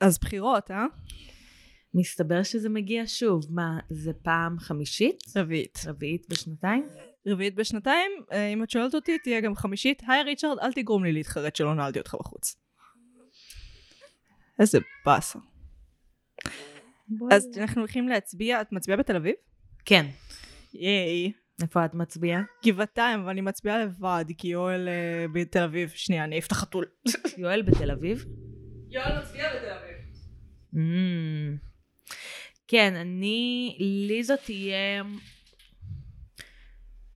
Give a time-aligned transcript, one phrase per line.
[0.00, 0.84] אז בחירות, אה?
[1.94, 3.44] מסתבר שזה מגיע שוב.
[3.50, 5.22] מה, זה פעם חמישית?
[5.36, 5.78] רביעית.
[5.86, 6.88] רביעית בשנתיים?
[7.26, 10.02] רביעית בשנתיים, אה, אם את שואלת אותי, תהיה גם חמישית.
[10.08, 12.56] היי ריצ'רד, אל תגרום לי להתחרט שלא נעלתי אותך בחוץ.
[14.60, 15.38] איזה באסה.
[17.30, 19.34] אז אנחנו הולכים להצביע, את מצביעה בתל אביב?
[19.84, 20.06] כן.
[20.74, 21.32] ייי.
[21.62, 22.42] איפה את מצביעה?
[22.64, 25.88] גבעתיים, אבל אני מצביעה לבד, כי יואל אה, בתל אביב.
[25.88, 26.84] שנייה, אני אעיף את החתול.
[27.38, 28.24] יואל בתל אביב?
[28.90, 29.96] יואל מצביע בתל אביב.
[30.74, 31.68] Mm.
[32.68, 33.76] כן, אני,
[34.08, 35.02] לי זאת תהיה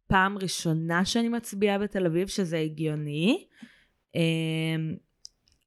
[0.07, 3.47] פעם ראשונה שאני מצביעה בתל אביב, שזה הגיוני.
[4.15, 4.97] אמ,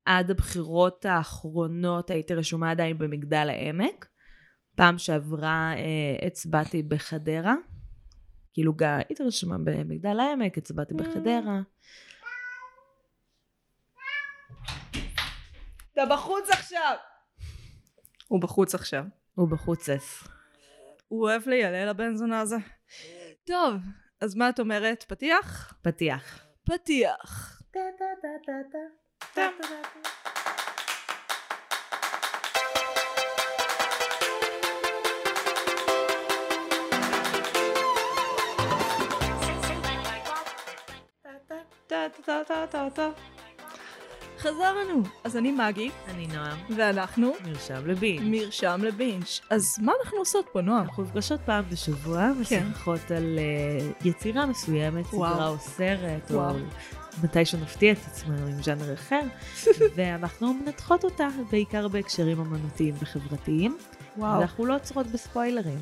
[0.05, 4.08] עד הבחירות האחרונות הייתי רשומה עדיין במגדל העמק.
[4.76, 7.56] פעם שעברה אה, הצבעתי בחדרה.
[8.53, 11.62] כאילו גם רשומה במגדל העמק, הצבעתי בחדרה.
[15.95, 16.95] אתה בחוץ עכשיו!
[18.27, 19.03] הוא בחוץ עכשיו.
[19.36, 20.23] הוא בחוצס.
[21.08, 22.56] הוא אוהב ליילל הבן זונה הזה.
[23.47, 23.73] טוב,
[24.22, 25.03] אז מה את אומרת?
[25.03, 25.73] פתיח?
[25.81, 26.45] פתיח.
[26.64, 27.61] פתיח.
[41.88, 43.34] טה-טה-טה-טה-טה.
[44.46, 45.04] חזרנו.
[45.24, 46.58] אז אני מגי, אני נועם.
[46.78, 48.32] ואנחנו מרשם לבין.
[48.32, 49.40] מרשם לבינץ'.
[49.50, 50.82] אז מה אנחנו עושות פה, נועם?
[50.82, 53.40] אנחנו נפגשות פעם בשבוע, משחקות על
[54.02, 55.34] uh, יצירה מסוימת, וואו.
[55.34, 56.56] סדרה או סרט, וואו.
[56.56, 56.60] או
[57.23, 59.22] מתי שנפתיע את עצמנו עם ז'אנר אחר,
[59.96, 63.78] ואנחנו מנתחות אותה בעיקר בהקשרים אמנותיים וחברתיים,
[64.18, 64.40] וואו.
[64.40, 65.80] ואנחנו לא עוצרות בספוילרים,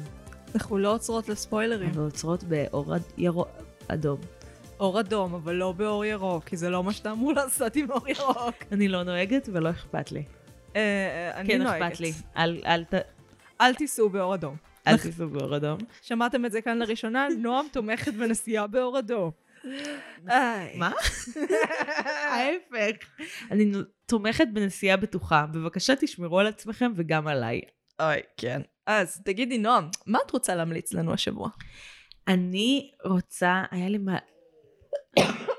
[0.55, 1.89] אנחנו לא עוצרות לספוילרים.
[1.89, 3.47] אנחנו עוצרות באור ירוק
[3.87, 4.17] אדום.
[4.79, 8.09] אור אדום, אבל לא באור ירוק, כי זה לא מה שאתה אמור לעשות עם אור
[8.09, 8.55] ירוק.
[8.71, 10.23] אני לא נוהגת ולא אכפת לי.
[10.75, 11.81] אה, אה, אני כן נוהגת.
[11.91, 12.13] אכפת לי,
[13.61, 14.55] אל- תיסעו באור אדום.
[14.87, 15.77] אל תיסעו באור אדום.
[16.01, 17.27] שמעתם את זה כאן לראשונה?
[17.39, 19.31] נועם תומכת בנסיעה באור אדום.
[20.77, 20.91] מה?
[22.31, 23.05] ההפך.
[23.51, 23.71] אני
[24.05, 25.45] תומכת בנסיעה בטוחה.
[25.51, 27.61] בבקשה תשמרו על עצמכם וגם עליי.
[28.01, 28.61] אוי, כן.
[28.87, 31.49] אז תגידי, נועם, מה את רוצה להמליץ לנו השבוע?
[32.27, 34.17] אני רוצה, היה לי מה...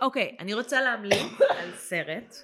[0.03, 2.35] אוקיי, אני רוצה להמליץ על סרט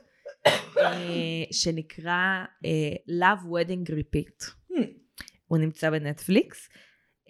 [0.78, 4.50] אה, שנקרא אה, Love Wedding Repeat.
[4.72, 4.84] Hmm.
[5.46, 6.68] הוא נמצא בנטפליקס.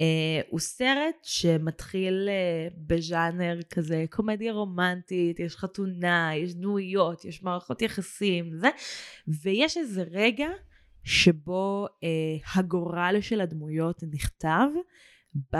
[0.01, 2.29] אה, הוא סרט שמתחיל
[2.87, 8.69] בז'אנר כזה קומדיה רומנטית, יש חתונה, יש דמויות, יש מערכות יחסים, זה,
[9.43, 10.49] ויש איזה רגע
[11.05, 12.09] שבו אה,
[12.55, 14.69] הגורל של הדמויות נכתב
[15.53, 15.57] ב...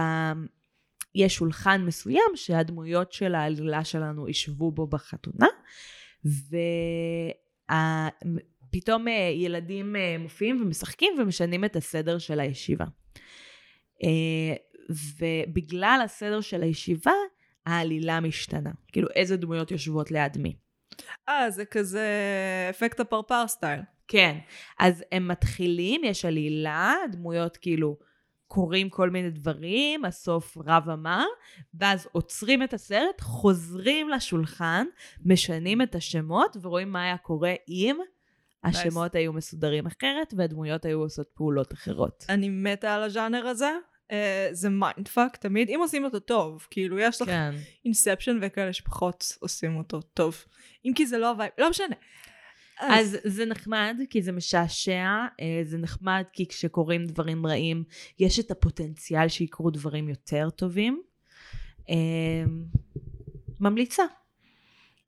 [1.15, 5.47] יש שולחן מסוים שהדמויות של העלילה שלנו ישבו בו בחתונה,
[8.69, 12.84] ופתאום ילדים אה, מופיעים ומשחקים ומשנים את הסדר של הישיבה.
[14.04, 14.54] אה,
[14.91, 17.12] ובגלל הסדר של הישיבה,
[17.66, 18.71] העלילה משתנה.
[18.92, 20.56] כאילו, איזה דמויות יושבות ליד מי.
[21.28, 22.09] אה, זה כזה
[22.71, 23.81] אפקט הפרפר סטייל.
[24.09, 24.38] כן,
[24.78, 27.98] אז הם מתחילים, יש עלילה, דמויות כאילו
[28.50, 31.24] קורים כל מיני דברים, הסוף רע ומר,
[31.74, 34.86] ואז עוצרים את הסרט, חוזרים לשולחן,
[35.24, 37.96] משנים את השמות ורואים מה היה קורה אם
[38.64, 42.24] השמות היו מסודרים אחרת והדמויות היו עושות פעולות אחרות.
[42.28, 43.70] אני מתה על הז'אנר הזה.
[44.10, 46.66] אה, זה mind fuck תמיד, אם עושים אותו טוב.
[46.70, 47.54] כאילו, יש לך כן.
[47.84, 50.44] Inception וכאלה שפחות עושים אותו טוב.
[50.84, 51.96] אם כי זה לא ה vibe, לא משנה.
[52.80, 55.08] אז זה נחמד, כי זה משעשע,
[55.41, 57.84] אה, זה נחמד כי כשקורים דברים רעים,
[58.18, 61.02] יש את הפוטנציאל שיקרו דברים יותר טובים.
[61.91, 62.44] אה,
[63.60, 64.02] ממליצה.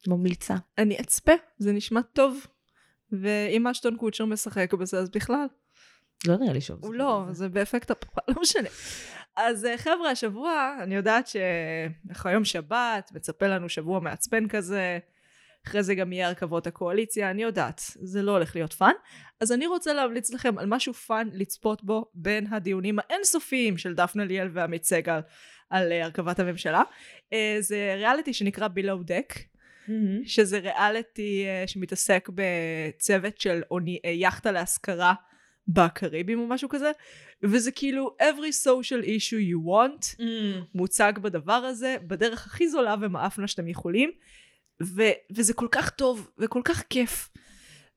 [0.06, 0.56] ממליצה.
[0.78, 2.46] אני אצפה, זה נשמע טוב.
[3.12, 5.46] ואם אשטון קוצ'ר משחק בזה, אז בכלל.
[6.26, 6.84] לא נראה לי שוב.
[6.84, 8.68] הוא לא, זה באפקט הפרפר, לא משנה.
[9.36, 14.98] אז אה, חבר'ה, השבוע, אני יודעת שאנחנו היום שבת, מצפה לנו שבוע מעצבן כזה.
[15.66, 18.92] אחרי זה גם יהיה הרכבות הקואליציה, אני יודעת, זה לא הולך להיות fun.
[19.40, 24.24] אז אני רוצה להמליץ לכם על משהו fun לצפות בו בין הדיונים האינסופיים של דפנה
[24.24, 25.20] ליאל ועמית סגל
[25.70, 26.82] על אה, הרכבת הממשלה.
[27.32, 29.38] אה, זה ריאליטי שנקרא Below Deck,
[29.88, 30.24] מהמם.
[30.24, 35.14] שזה ריאליטי אה, שמתעסק בצוות של אוני, יכטה להשכרה
[35.68, 36.90] בקריבים או משהו כזה,
[37.42, 40.22] וזה כאילו every social issue you want
[40.74, 44.10] מוצג בדבר הזה בדרך הכי זולה ומאפנה שאתם יכולים,
[44.84, 47.28] ו- וזה כל כך טוב וכל כך כיף.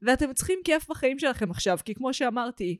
[0.01, 2.77] ואתם צריכים כיף בחיים שלכם עכשיו, כי כמו שאמרתי,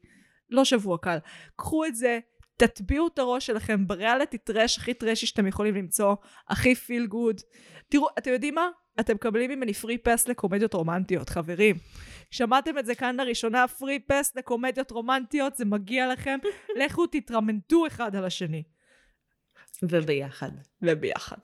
[0.50, 1.18] לא שבוע קל.
[1.56, 2.20] קחו את זה,
[2.58, 6.16] תטביעו את הראש שלכם בריאליטי טרש הכי טרשי שאתם יכולים למצוא,
[6.48, 7.42] הכי פיל גוד.
[7.90, 8.70] תראו, אתם יודעים מה?
[9.00, 11.76] אתם מקבלים ממני פרי פס לקומדיות רומנטיות, חברים.
[12.32, 16.40] שמעתם את זה כאן לראשונה, free pass לקומדיות רומנטיות, זה מגיע לכם.
[16.86, 18.64] לכו תתרמנטו אחד על השני.
[19.84, 20.52] וביחד.
[20.82, 21.38] וביחד.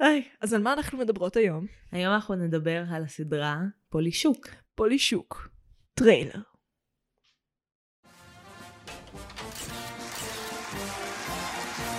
[0.00, 1.66] היי, אז על מה אנחנו מדברות היום?
[1.92, 3.56] היום אנחנו נדבר על הסדרה
[3.88, 4.48] פולישוק.
[4.74, 5.48] פולישוק.
[5.94, 6.40] טריילר.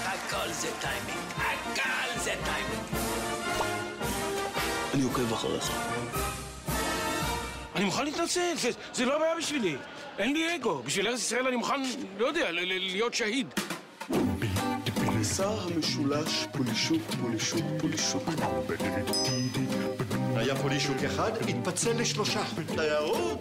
[0.04, 2.86] הכל זה טיימינג, הכל זה טיימינג.
[4.94, 5.72] אני עוקב אחריך.
[7.75, 9.75] אני מוכן להתנצל, זה, זה לא הבעיה בשבילי.
[10.18, 10.84] אין לי אגו.
[10.84, 11.81] בשביל ארץ ישראל אני מוכן,
[12.18, 13.48] לא יודע, ל- ל- להיות שהיד.
[15.24, 18.24] שר המשולש פולישוק, פולישוק, פולישוק.
[20.36, 22.44] היה פולישוק אחד, התפצל לשלושה.
[22.75, 23.39] תיירות,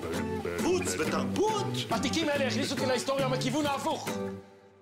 [0.62, 1.66] חוץ ותרבות.
[1.90, 4.08] התיקים האלה הכניסו אותי להיסטוריה מכיוון ההפוך.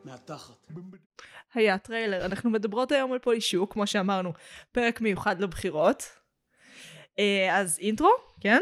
[0.05, 0.73] מהתחת.
[1.55, 2.25] היה טריילר.
[2.25, 4.33] אנחנו מדברות היום על פולישוק, כמו שאמרנו,
[4.73, 6.03] פרק מיוחד לבחירות.
[7.19, 8.11] אה, אז אינטרו,
[8.41, 8.61] כן?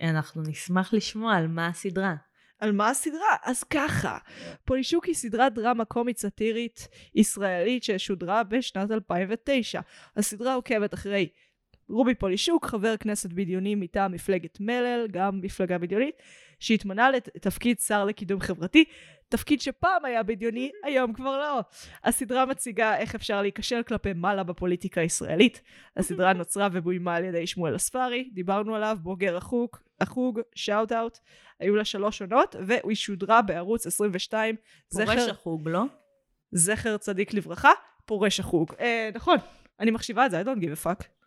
[0.00, 2.14] אנחנו נשמח לשמוע על מה הסדרה.
[2.60, 3.36] על מה הסדרה?
[3.44, 4.18] אז ככה,
[4.64, 9.80] פולישוק היא סדרת דרמה קומית סאטירית ישראלית ששודרה בשנת 2009.
[10.16, 11.28] הסדרה עוקבת אחרי
[11.88, 16.14] רובי פולישוק, חבר כנסת בדיוני מטעם מפלגת מלל, גם מפלגה בדיונית,
[16.58, 18.84] שהתמנה לתפקיד שר לקידום חברתי,
[19.30, 21.60] תפקיד שפעם היה בדיוני, היום כבר לא.
[22.04, 25.62] הסדרה מציגה איך אפשר להיכשל כלפי מעלה בפוליטיקה הישראלית.
[25.96, 31.18] הסדרה נוצרה ובוימה על ידי שמואל אספרי, דיברנו עליו, בוגר החוג, החוג, שאוט אאוט.
[31.60, 34.56] היו לה שלוש עונות, והיא שודרה בערוץ 22.
[34.92, 35.84] פורש זכר, החוג, לא?
[36.52, 37.72] זכר צדיק לברכה,
[38.04, 38.72] פורש החוג.
[38.80, 39.36] אה, נכון,
[39.80, 41.19] אני מחשיבה את זה, I don't give a fuck.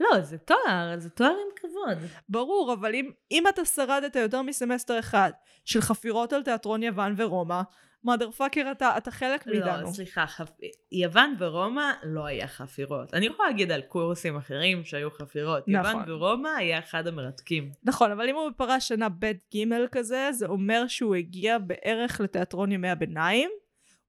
[0.00, 2.10] לא, זה תואר, זה תואר עם כבוד.
[2.28, 5.30] ברור, אבל אם, אם אתה שרדת יותר מסמסטר אחד
[5.64, 7.60] של חפירות על תיאטרון יוון ורומא,
[8.04, 9.82] מאדר פאקר אתה, אתה חלק מאיתנו.
[9.82, 10.50] לא, סליחה, חפ...
[10.92, 13.14] יוון ורומא לא היה חפירות.
[13.14, 15.68] אני יכולה להגיד על קורסים אחרים שהיו חפירות.
[15.68, 15.90] נכון.
[15.90, 17.72] יוון ורומא היה אחד המרתקים.
[17.84, 22.72] נכון, אבל אם הוא בפרש שנה ב' ג' כזה, זה אומר שהוא הגיע בערך לתיאטרון
[22.72, 23.50] ימי הביניים,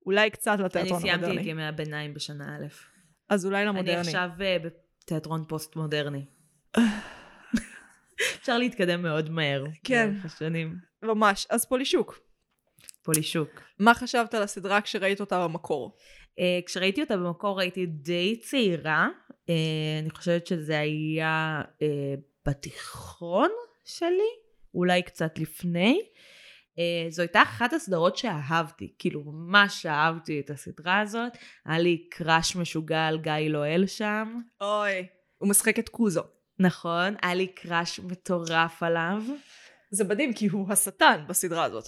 [0.05, 1.49] אולי קצת אני לתיאטרון סיימתי את המודרני.
[1.49, 2.67] ימי הביניים בשנה א'.
[3.29, 3.99] אז אולי אני למודרני.
[3.99, 4.29] עכשיו
[5.11, 6.25] אה, בתיאטרון פוסט מודרני.
[8.39, 9.65] אפשר להתקדם מאוד מהר.
[9.83, 10.13] כן.
[10.23, 10.75] השנים.
[11.03, 11.47] ממש.
[11.49, 12.19] אז פולישוק.
[13.03, 13.49] פולישוק.
[13.79, 15.97] מה חשבת על הסדרה כשראית אותה במקור?
[16.31, 19.51] Uh, כשראיתי אותה במקור הייתי די צעירה, uh,
[20.01, 21.83] אני חושבת שזה היה uh,
[22.45, 23.49] בתיכון
[23.85, 24.31] שלי,
[24.73, 26.01] אולי קצת לפני.
[26.03, 26.40] Uh,
[27.09, 31.31] זו הייתה אחת הסדרות שאהבתי, כאילו ממש אהבתי את הסדרה הזאת,
[31.65, 35.07] היה לי קראש משוגע על גיא לואל שם, אוי.
[35.37, 36.23] הוא משחק את קוזו.
[36.59, 39.23] נכון, היה לי קראש מטורף עליו,
[39.91, 41.87] זה מדהים, כי הוא השטן בסדרה הזאת.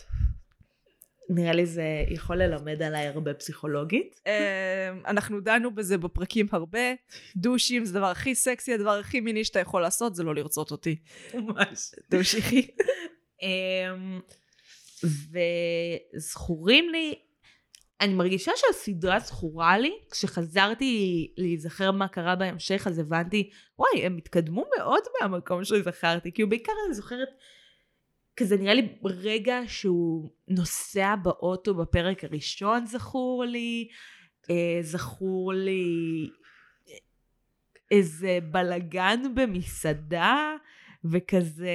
[1.29, 4.21] נראה לי זה יכול ללמד עליי הרבה פסיכולוגית.
[4.25, 6.79] אמ, אנחנו דנו בזה בפרקים הרבה.
[7.35, 10.95] דושים זה הדבר הכי סקסי, הדבר הכי מיני שאתה יכול לעשות, זה לא לרצות אותי.
[11.33, 11.91] ממש.
[12.09, 12.67] תמשיכי.
[15.03, 17.15] וזכורים לי,
[18.01, 24.65] אני מרגישה שהסדרה זכורה לי, כשחזרתי להיזכר מה קרה בהמשך אז הבנתי, וואי, הם התקדמו
[24.77, 27.29] מאוד מהמקום שזכרתי, כאילו בעיקר אני זוכרת,
[28.37, 33.87] כזה נראה לי רגע שהוא נוסע באוטו בפרק הראשון זכור לי,
[34.49, 36.29] אה, זכור לי
[37.91, 40.55] איזה בלגן במסעדה,
[41.05, 41.71] וכזה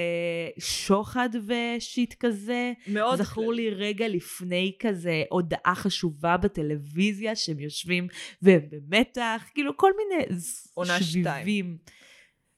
[0.59, 2.73] שוחד ושיט כזה.
[2.87, 3.69] מאוד זכור כללי.
[3.69, 8.07] לי רגע לפני כזה הודעה חשובה בטלוויזיה שהם יושבים
[8.41, 10.39] והם במתח, כאילו כל מיני.
[11.03, 11.77] שביבים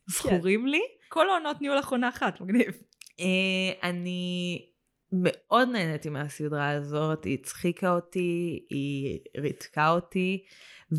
[0.07, 0.81] זכורים לי.
[1.10, 2.77] כל העונות נהיו לך עונה אחת, מגניב.
[3.19, 4.70] אה, אני
[5.12, 10.44] מאוד נהניתי מהסדרה הזאת, היא הצחיקה אותי, היא ריתקה אותי,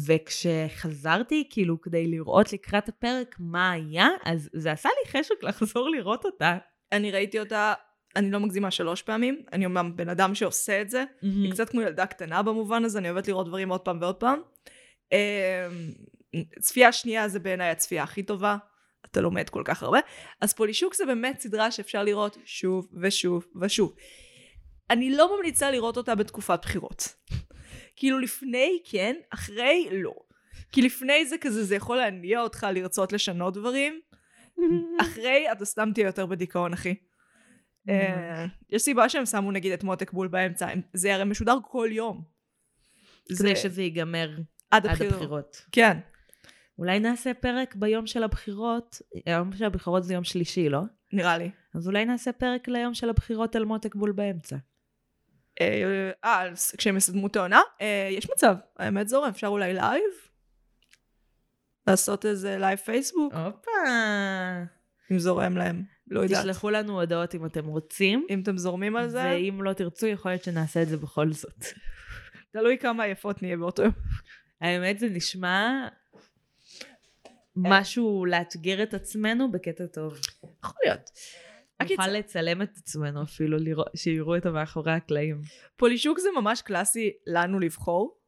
[0.07, 6.25] וכשחזרתי כאילו כדי לראות לקראת הפרק מה היה, אז זה עשה לי חשק לחזור לראות
[6.25, 6.59] אותה.
[6.93, 7.75] אני ראיתי אותה,
[8.17, 11.81] אני לא מגזימה שלוש פעמים, אני אומנם בן אדם שעושה את זה, היא קצת כמו
[11.81, 14.41] ילדה קטנה במובן הזה, אני אוהבת לראות דברים עוד פעם ועוד פעם.
[15.13, 15.19] אמ,
[16.61, 18.57] צפייה שנייה זה בעיניי הצפייה הכי טובה,
[19.05, 19.99] אתה לומד כל כך הרבה.
[20.41, 23.95] אז פולישוק זה באמת סדרה שאפשר לראות שוב ושוב ושוב.
[24.91, 27.09] אני לא ממליצה לראות אותה בתקופת בחירות.
[27.97, 30.15] כאילו לפני כן, אחרי לא.
[30.73, 34.01] כי לפני זה כזה זה יכול להניע אותך לרצות לשנות דברים,
[35.01, 36.95] אחרי אתה סתם תהיה יותר בדיכאון אחי.
[37.89, 42.25] אה, יש סיבה שהם שמו נגיד את מותק בול באמצע, זה הרי משודר כל יום.
[43.39, 44.31] כדי שזה ייגמר
[44.71, 44.87] עד.
[44.87, 45.67] הבחירות.
[45.73, 45.99] כן.
[46.83, 50.81] אולי נעשה פרק ביום של הבחירות, היום של הבחירות זה יום שלישי, לא?
[51.13, 51.51] נראה לי.
[51.75, 54.57] אז אולי נעשה פרק ליום של הבחירות על מותק בול באמצע.
[55.61, 60.03] אה, אה, כשהם יסיימו את העונה, אה, יש מצב, האמת זורם, אפשר אולי לייב?
[61.87, 63.71] לעשות איזה לייב פייסבוק, הופה.
[65.13, 65.83] אם זורם להם.
[66.07, 66.41] לא יודעת.
[66.41, 70.31] תשלחו לנו הודעות אם אתם רוצים, אם אתם זורמים על זה, ואם לא תרצו, יכול
[70.31, 71.65] להיות שנעשה את זה בכל זאת.
[72.53, 73.93] תלוי כמה יפות נהיה באותו יום.
[74.61, 75.89] האמת זה נשמע
[77.57, 80.15] משהו לאתגר את עצמנו בקטע טוב.
[80.65, 81.11] יכול להיות.
[81.91, 85.41] נוכל לצלם את עצמנו אפילו, לראות- שיראו את המאחורי הקלעים.
[85.77, 88.19] פולישוק זה ממש קלאסי לנו לבחור,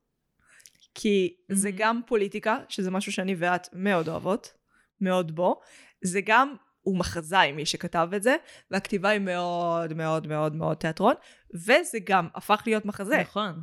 [0.94, 1.78] כי זה מהמם.
[1.80, 4.54] גם פוליטיקה, שזה משהו שאני ואת מאוד אוהבות,
[5.00, 5.60] מאוד בו,
[6.04, 8.36] זה גם, הוא מחזאי מי שכתב את זה,
[8.70, 11.14] והכתיבה היא מאוד מאוד מאוד מאוד תיאטרון,
[11.54, 13.18] וזה גם הפך להיות מחזה.
[13.20, 13.60] נכון.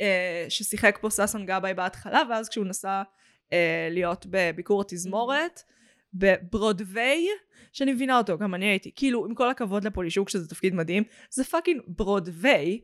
[0.00, 3.02] אה, ששיחק פה ששון גבאי בהתחלה, ואז כשהוא נסע
[3.52, 5.62] אה, להיות בביקור התזמורת,
[6.14, 7.28] בברודוויי,
[7.72, 11.44] שאני מבינה אותו, גם אני הייתי, כאילו, עם כל הכבוד לפולישוק, שזה תפקיד מדהים, זה
[11.44, 12.80] fucking ברודוויי,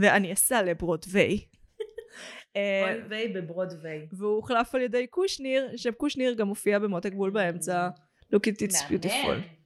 [0.00, 1.38] ואני אסע לברודוויי.
[3.10, 4.06] אוי בברודוויי.
[4.12, 7.88] והוא הוחלף על ידי קושניר, שקושניר גם מופיע במותק בול באמצע.
[8.34, 9.62] look at it's beautiful.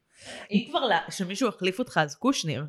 [0.51, 2.65] אם כבר שמישהו החליף אותך, אז קושניר.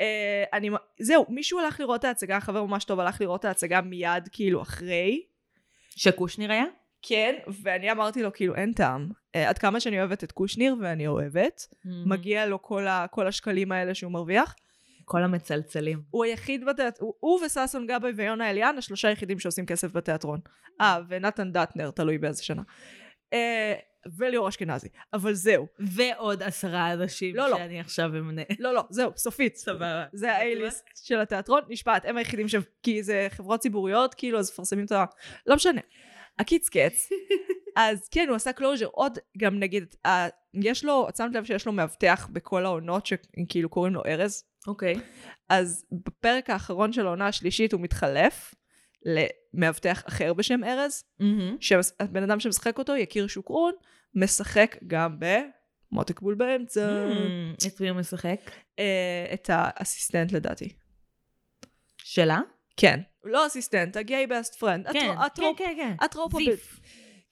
[0.00, 0.70] אה, אני,
[1.00, 4.62] זהו, מישהו הלך לראות את ההצגה, חבר ממש טוב הלך לראות את ההצגה מיד כאילו
[4.62, 5.22] אחרי,
[5.98, 6.64] שקושניר היה?
[7.02, 9.08] כן, ואני אמרתי לו כאילו אין טעם.
[9.34, 11.60] אה, עד כמה שאני אוהבת את קושניר, ואני אוהבת,
[12.06, 14.54] מגיע לו כל, ה, כל השקלים האלה שהוא מרוויח.
[15.04, 16.02] כל המצלצלים.
[16.10, 20.40] הוא היחיד בתיאטרון, הוא, הוא וששון גבאי ויונה אליאן, השלושה היחידים שעושים כסף בתיאטרון.
[20.80, 22.62] אה, ונתן דטנר, תלוי באיזה שנה.
[23.32, 23.74] אה,
[24.18, 25.66] וליאור אשכנזי, אבל זהו.
[25.78, 27.56] ועוד עשרה אנשים לא, לא.
[27.56, 28.42] שאני עכשיו אמנה.
[28.58, 29.56] לא, לא, זהו, סופית.
[29.56, 30.04] סבבה.
[30.12, 32.54] זה ה-A-list של התיאטרון, נשפט, הם היחידים ש...
[32.82, 35.04] כי זה חברות ציבוריות, כאילו, אז מפרסמים את ה...
[35.46, 35.80] לא משנה.
[36.38, 37.08] הקיץ קץ.
[37.76, 38.86] אז כן, הוא עשה קלוז'ר.
[38.92, 40.10] עוד, גם נגיד, ה...
[40.54, 44.44] יש לו, את שמת לב שיש לו מאבטח בכל העונות, שכאילו קוראים לו ארז?
[44.66, 44.94] אוקיי.
[45.48, 48.54] אז בפרק האחרון של העונה השלישית הוא מתחלף
[49.04, 51.04] למאבטח אחר בשם ארז,
[51.60, 53.72] שהבן אדם שמשחק אותו, יקיר שוקרון,
[54.14, 57.08] משחק גם במותק בול באמצע,
[57.66, 58.40] את מי הוא משחק?
[58.78, 60.68] אה, את האסיסטנט לדעתי.
[62.04, 62.40] שלה?
[62.76, 63.00] כן.
[63.24, 64.88] לא אסיסטנט, ה gay best friend.
[64.92, 66.04] כן, כן, כן, כן.
[66.04, 66.38] ה trope.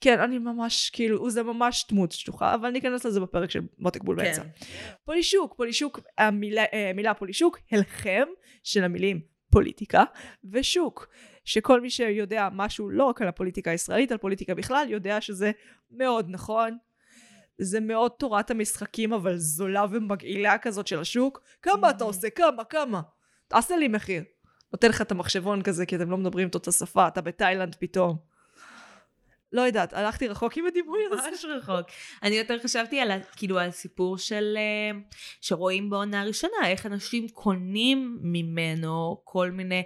[0.01, 4.15] כן, אני ממש, כאילו, זה ממש דמות שטוחה, אבל ניכנס לזה בפרק של מותק בול
[4.15, 4.43] באמצע.
[4.43, 4.65] כן.
[5.05, 8.25] פולישוק, פולישוק, המילה, אה, המילה פולישוק, הלחם
[8.63, 9.21] של המילים
[9.51, 10.03] פוליטיקה
[10.51, 11.07] ושוק.
[11.45, 15.51] שכל מי שיודע משהו לא רק על הפוליטיקה הישראלית, על פוליטיקה בכלל, יודע שזה
[15.91, 16.77] מאוד נכון.
[17.57, 21.41] זה מאוד תורת המשחקים, אבל זולה ומגעילה כזאת של השוק.
[21.61, 22.29] כמה אתה עושה?
[22.29, 22.63] כמה?
[22.63, 23.01] כמה?
[23.47, 24.23] תעשה לי מחיר.
[24.73, 28.17] נותן לך את המחשבון כזה, כי אתם לא מדברים את השפה, אתה בתאילנד פתאום.
[29.51, 31.21] לא יודעת, הלכתי רחוק עם הדימוי הזה.
[31.31, 31.87] ממש רחוק.
[32.23, 34.99] אני יותר חשבתי על, כאילו, על הסיפור של, אה,
[35.41, 39.83] שרואים בעונה הראשונה, איך אנשים קונים ממנו כל מיני,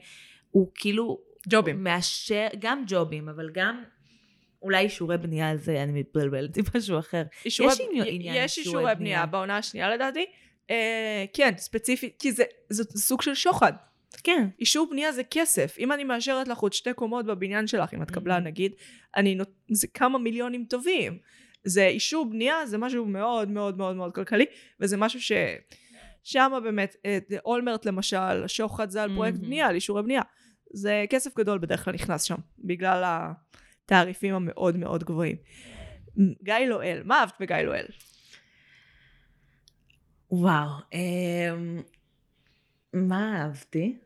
[0.49, 1.19] הוא כאילו...
[1.49, 1.83] ג'ובים.
[1.83, 3.83] מאשר, גם ג'ובים, אבל גם
[4.61, 7.23] אולי אישורי בנייה, זה אני מתבלבלת עם משהו אחר.
[7.45, 8.95] אישורי- יש עניין- עניין יש אישורי אישורי בנייה.
[8.95, 10.25] בנייה בעונה השנייה לדעתי.
[10.69, 13.73] אה, כן, ספציפית, כי זה, זה סוג של שוחד.
[14.23, 14.47] כן.
[14.59, 15.75] אישור בנייה זה כסף.
[15.79, 18.71] אם אני מאשרת לך עוד שתי קומות בבניין שלך, אם את קבלן נגיד,
[19.15, 19.49] אני נות...
[19.71, 21.17] זה כמה מיליונים טובים.
[21.63, 24.45] זה אישור בנייה, זה משהו מאוד מאוד מאוד מאוד כלכלי,
[24.79, 25.31] וזה משהו ש...
[26.23, 29.47] שמה באמת, אה, אולמרט למשל, שוחד זה על פרויקט מהמם.
[29.47, 30.21] בנייה, על אישורי בנייה.
[30.73, 33.03] זה כסף גדול בדרך כלל נכנס שם, בגלל
[33.85, 35.35] התעריפים המאוד מאוד גבוהים.
[36.43, 37.85] גיא לואל, מה אהבת בגיא לואל?
[40.31, 40.69] וואו.
[40.93, 41.81] אמ,
[42.93, 43.97] מה אהבתי?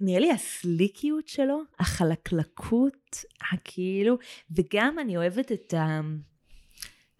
[0.00, 4.18] נראה לי הסליקיות שלו, החלקלקות, הכאילו,
[4.50, 6.00] וגם אני אוהבת את ה...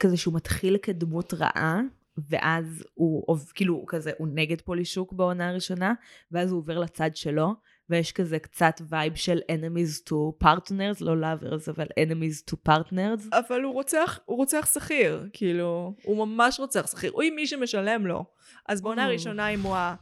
[0.00, 1.80] כזה שהוא מתחיל כדמות רעה,
[2.18, 5.94] ואז הוא כאילו הוא כזה, הוא נגד פולישוק בעונה הראשונה,
[6.32, 7.54] ואז הוא עובר לצד שלו,
[7.90, 13.38] ויש כזה קצת vibe של enemies to partners, לא lovers, אבל enemies to partners.
[13.38, 18.06] אבל הוא רוצח, הוא רוצח שכיר, כאילו, הוא ממש רוצח שכיר, הוא עם מי שמשלם
[18.06, 18.24] לו.
[18.68, 19.04] אז בעונה.
[19.04, 19.94] הראשונה עם, ה,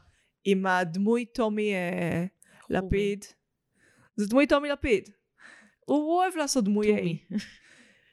[0.44, 2.24] עם הדמות טומי אה,
[2.70, 3.24] לפיד,
[4.16, 5.08] זה דמוי טומי לפיד.
[5.84, 7.18] הוא, הוא אוהב לעשות דמויי.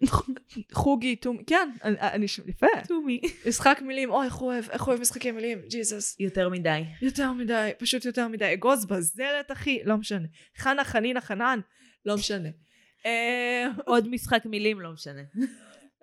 [0.73, 2.67] חוגי, טומי, כן, אני, אני, יפה.
[2.87, 3.21] טומי.
[3.47, 6.19] משחק מילים, אוי, איך הוא אוהב, איך הוא אוהב משחקי מילים, ג'יזוס.
[6.19, 6.83] יותר מדי.
[7.01, 8.53] יותר מדי, פשוט יותר מדי.
[8.53, 10.27] אגוז בזלת, אחי, לא משנה.
[10.57, 11.59] חנה, חנינה, חנן,
[12.05, 12.49] לא משנה.
[13.05, 15.21] אה, עוד משחק מילים, לא משנה.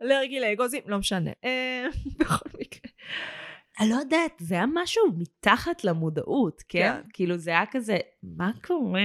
[0.02, 1.30] אלרגי לאגוזים, לא משנה.
[1.44, 1.86] אה,
[2.18, 2.92] בכל מקרה.
[3.80, 6.92] אני לא יודעת, זה היה משהו מתחת למודעות, כן?
[7.02, 7.08] כן.
[7.12, 9.00] כאילו זה היה כזה, מה קורה?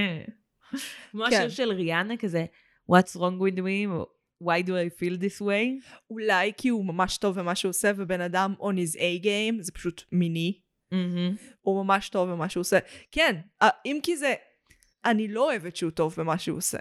[1.10, 1.36] כמו כן.
[1.36, 2.44] השיר של ריאנה כזה,
[2.90, 4.06] What's wrong with me?
[4.42, 5.90] Why do I feel this way?
[6.10, 9.72] אולי כי הוא ממש טוב במה שהוא עושה, ובן אדם on his A game, זה
[9.72, 10.60] פשוט מיני.
[11.60, 12.78] הוא ממש טוב במה שהוא עושה.
[13.12, 14.34] כן, אה, אם כי זה...
[15.04, 16.78] אני לא אוהבת שהוא טוב במה שהוא עושה.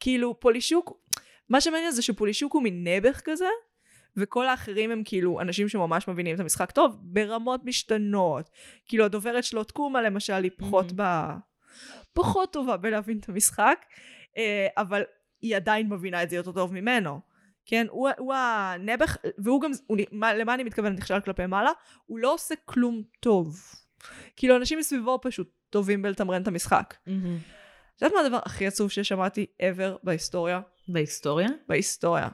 [0.00, 1.00] כאילו, פולישוק...
[1.48, 3.48] מה שמעניין זה שפולישוק הוא מין נעבך כזה,
[4.16, 8.50] וכל האחרים הם כאילו אנשים שממש מבינים את המשחק טוב, ברמות משתנות.
[8.86, 10.94] כאילו הדוברת שלו תקומה למשל היא פחות Mhm.
[10.96, 11.02] ב...
[12.12, 13.84] פחות טובה בלהבין את המשחק,
[14.36, 15.02] אה, אבל
[15.44, 17.20] היא עדיין מבינה את זה יותר טוב ממנו.
[17.66, 21.70] כן, הוא, הוא הנעבך, והוא גם, הוא, מה, למה אני מתכוונת נכשל כלפי מעלה?
[22.06, 23.60] הוא לא עושה כלום טוב.
[24.36, 26.94] כאילו אנשים מסביבו פשוט טובים בלתמרן את המשחק.
[27.96, 30.60] את יודעת מה הדבר הכי עצוב ששמעתי ever בהיסטוריה?
[30.88, 31.48] בהיסטוריה?
[31.68, 32.28] בהיסטוריה.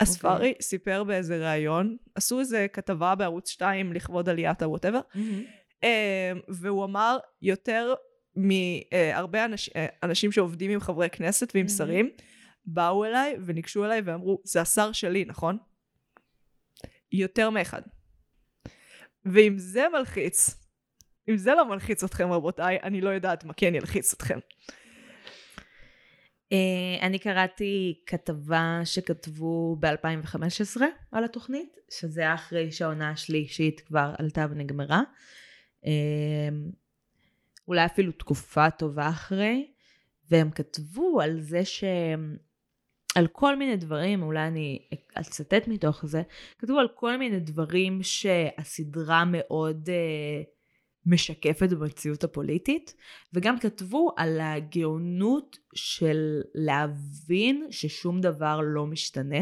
[0.00, 5.00] הספארי סיפר באיזה ראיון, עשו איזה כתבה בערוץ 2 לכבוד עליית הווטאבר,
[6.48, 7.94] והוא אמר יותר
[8.36, 11.70] מהרבה אנש, אה, אנשים שעובדים עם חברי כנסת ועם Mhm.
[11.70, 12.10] שרים,
[12.66, 15.58] באו אליי וניגשו אליי ואמרו, זה השר שלי, נכון?
[17.12, 17.82] יותר מאחד.
[19.24, 20.66] ואם זה מלחיץ,
[21.28, 24.38] אם זה לא מלחיץ אתכם רבותיי, אני לא יודעת מה כן ילחיץ אתכם.
[26.52, 30.80] אה, אני קראתי כתבה שכתבו ב-2015
[31.12, 35.02] על התוכנית, שזה אחרי שהעונה השלישית כבר עלתה ונגמרה.
[35.86, 36.48] אה,
[37.68, 39.70] אולי אפילו תקופה טובה אחרי,
[40.30, 42.36] והם כתבו על זה שהם...
[43.16, 44.78] על כל מיני דברים, אולי אני
[45.20, 46.22] אצטט מתוך זה,
[46.58, 50.42] כתבו על כל מיני דברים שהסדרה מאוד אה,
[51.06, 52.94] משקפת במציאות הפוליטית,
[53.32, 59.40] וגם כתבו על הגאונות של להבין ששום דבר לא משתנה,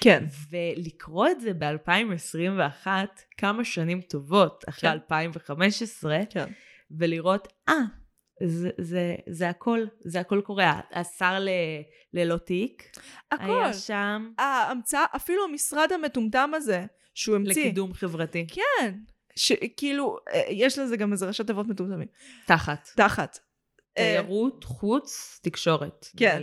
[0.00, 0.24] כן.
[0.50, 2.86] ולקרוא את זה ב-2021,
[3.36, 4.94] כמה שנים טובות אחרי כן.
[4.94, 6.52] 2015, כן.
[6.90, 7.74] ולראות, אה,
[8.46, 10.80] זה, זה, זה הכל, זה הכל קורה.
[10.92, 11.48] השר ל,
[12.14, 12.82] ללא תיק
[13.32, 13.44] הכל.
[13.44, 17.62] היה שם ההמצאה, אפילו המשרד המטומטם הזה, שהוא המציא.
[17.62, 18.46] לקידום חברתי.
[18.46, 18.94] כן.
[19.36, 22.08] שכאילו, אה, יש לזה גם איזה ראשי תיבות מטומטמים.
[22.46, 22.88] תחת.
[22.96, 23.38] תחת.
[23.98, 26.06] אה, תיירות, חוץ, תקשורת.
[26.16, 26.42] כן.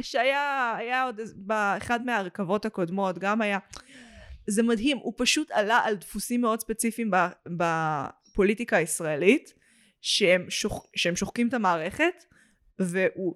[0.00, 3.58] שהיה היה עוד באחד מהרכבות הקודמות, גם היה...
[4.46, 9.54] זה מדהים, הוא פשוט עלה על דפוסים מאוד ספציפיים ב- בפוליטיקה הישראלית,
[10.00, 12.24] שהם, שוח, שהם שוחקים את המערכת,
[12.78, 13.34] והוא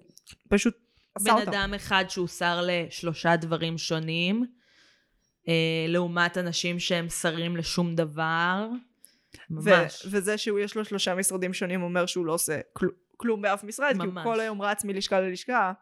[0.49, 0.77] פשוט
[1.15, 1.51] עשה בן אותם.
[1.51, 4.45] אדם אחד שהוא שר לשלושה דברים שונים,
[5.47, 5.53] אה,
[5.87, 8.67] לעומת אנשים שהם שרים לשום דבר.
[9.49, 10.05] ממש.
[10.05, 12.87] ו- וזה שהוא יש לו שלושה משרדים שונים אומר שהוא לא עושה כל-
[13.17, 14.23] כלום באף משרד, כי הוא ממש.
[14.23, 15.73] כל היום רץ מלשכה ללשכה,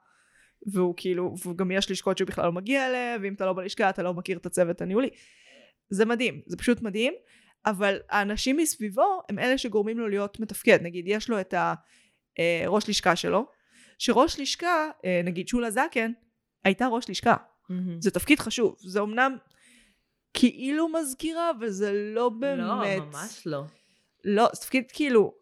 [0.74, 3.90] והוא כאילו, והוא גם יש לשכות שהוא בכלל לא מגיע אליהן, ואם אתה לא בלשכה
[3.90, 5.10] אתה לא מכיר את הצוות הניהולי.
[5.90, 7.14] זה מדהים, זה פשוט מדהים,
[7.66, 10.80] אבל האנשים מסביבו הם אלה שגורמים לו להיות מתפקד.
[10.82, 11.54] נגיד, יש לו את
[12.38, 13.46] הראש לשכה שלו,
[13.98, 16.12] שראש לשכה, אה, נגיד שולה זקן,
[16.64, 17.36] הייתה ראש לשכה.
[17.70, 18.02] מהמם.
[18.02, 18.76] זה תפקיד חשוב.
[18.80, 19.38] זה אמנם
[20.34, 22.98] כאילו מזכירה, אבל זה לא באמת...
[22.98, 23.64] לא, ממש לא.
[24.26, 25.34] לא, זה תפקיד כאילו,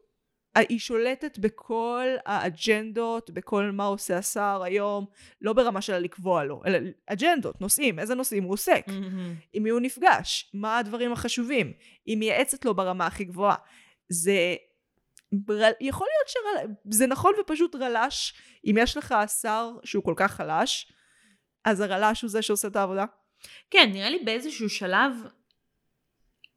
[0.55, 5.05] היא שולטת בכל האג'נדות, בכל מה עושה השר היום,
[5.41, 9.35] לא ברמה של לקבוע לו, אלא אג'נדות, נושאים, איזה נושאים הוא עוסק, מהמם.
[9.53, 11.73] עם מי הוא נפגש, מה הדברים החשובים,
[12.05, 13.55] היא מייעצת לו ברמה הכי גבוהה.
[14.09, 14.55] זה...
[15.81, 16.55] יכול להיות
[16.91, 18.33] שזה נכון ופשוט רל"ש,
[18.65, 20.91] אם יש לך שר שהוא כל כך חלש,
[21.65, 23.05] אז הרל"ש הוא זה שעושה את העבודה.
[23.71, 25.11] כן, נראה לי באיזשהו שלב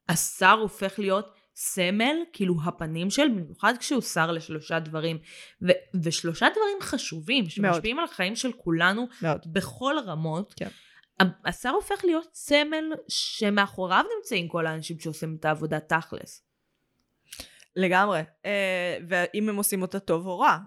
[0.09, 5.19] השר הופך להיות סמל, כאילו הפנים של, במיוחד כשהוא שר לשלושה דברים.
[5.63, 9.41] ו- ושלושה דברים חשובים, שמשפיעים על החיים של כולנו מאוד.
[9.47, 10.55] בכל רמות.
[10.57, 10.69] כן.
[11.45, 16.45] השר הופך להיות סמל שמאחוריו נמצאים כל האנשים שעושים את העבודה תכלס.
[17.77, 18.21] לגמרי.
[18.45, 20.59] אה, ואם הם עושים אותה טוב או רע.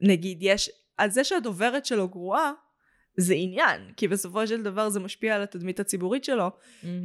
[0.00, 0.70] נגיד, יש...
[0.98, 2.52] אז זה שהדוברת שלו גרועה,
[3.16, 6.50] זה עניין, כי בסופו של דבר זה משפיע על התדמית הציבורית שלו,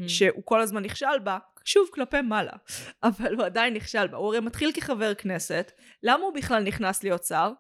[0.08, 2.54] שהוא כל הזמן נכשל בה, שוב כלפי מעלה,
[3.04, 4.18] אבל הוא עדיין נכשל בה.
[4.18, 5.72] הוא הרי מתחיל כחבר כנסת,
[6.04, 7.52] למה הוא בכלל נכנס להיות שר?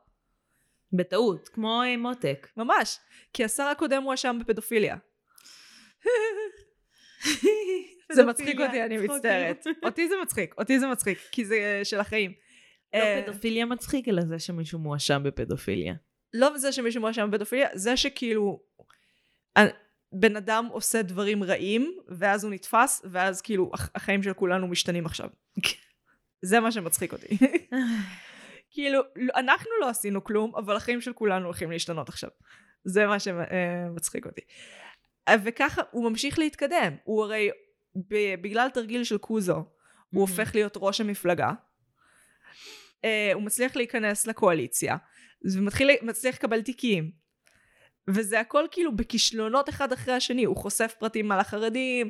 [0.93, 2.47] בטעות, כמו אה, מותק.
[2.57, 2.99] ממש,
[3.33, 4.97] כי השר הקודם הואשם בפדופיליה.
[8.15, 8.97] זה מצחיק אותי, אני.
[8.97, 9.65] מצטערת.
[9.83, 12.33] אותי זה מצחיק, אותי זה מצחיק, כי זה של החיים.
[12.93, 15.93] לא אה, פדופיליה מצחיק, אלא זה שמישהו מואשם בפדופיליה.
[16.33, 18.59] לא זה שמישהו מואשם בפדופיליה, זה שכאילו
[19.57, 19.65] אה,
[20.13, 25.05] בן אדם עושה דברים רעים, ואז הוא נתפס, ואז כאילו הח- החיים של כולנו משתנים
[25.05, 25.29] עכשיו.
[26.41, 27.37] זה מה שמצחיק אותי.
[28.73, 32.29] כאילו, לא- אנחנו לא עשינו כלום, אבל החיים של כולנו הולכים להשתנות עכשיו.
[32.85, 34.41] זה מה שמצחיק אותי.
[35.27, 36.95] אה, וככה הוא ממשיך להתקדם.
[37.03, 37.49] הוא הרי,
[38.41, 39.65] בגלל תרגיל של קוזו,
[40.09, 41.51] הוא הופך להיות ראש המפלגה.
[43.05, 44.97] אה, הוא מצליח להיכנס לקואליציה,
[45.45, 47.11] ומצליח לקבל תיקים.
[48.07, 52.09] וזה הכל כאילו בכישלונות אחד אחרי השני, הוא חושף פרטים על החרדים,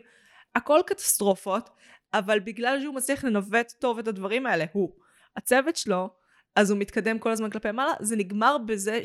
[0.56, 1.70] הכל קטסטרופות,
[2.14, 4.96] אבל בגלל שהוא מצליח לנווט טוב את הדברים האלה, הוא,
[5.38, 6.10] הצוות שלו,
[6.56, 9.02] אז הוא מתקדם כל הזמן כלפי מעלה, זה נגמר בזה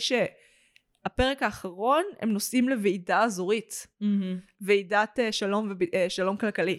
[1.04, 3.86] הפרק האחרון הם נוסעים לוועידה אזורית,
[4.60, 5.82] ועידת אה, שלום, וב...
[5.94, 6.78] אה, שלום כלכלי.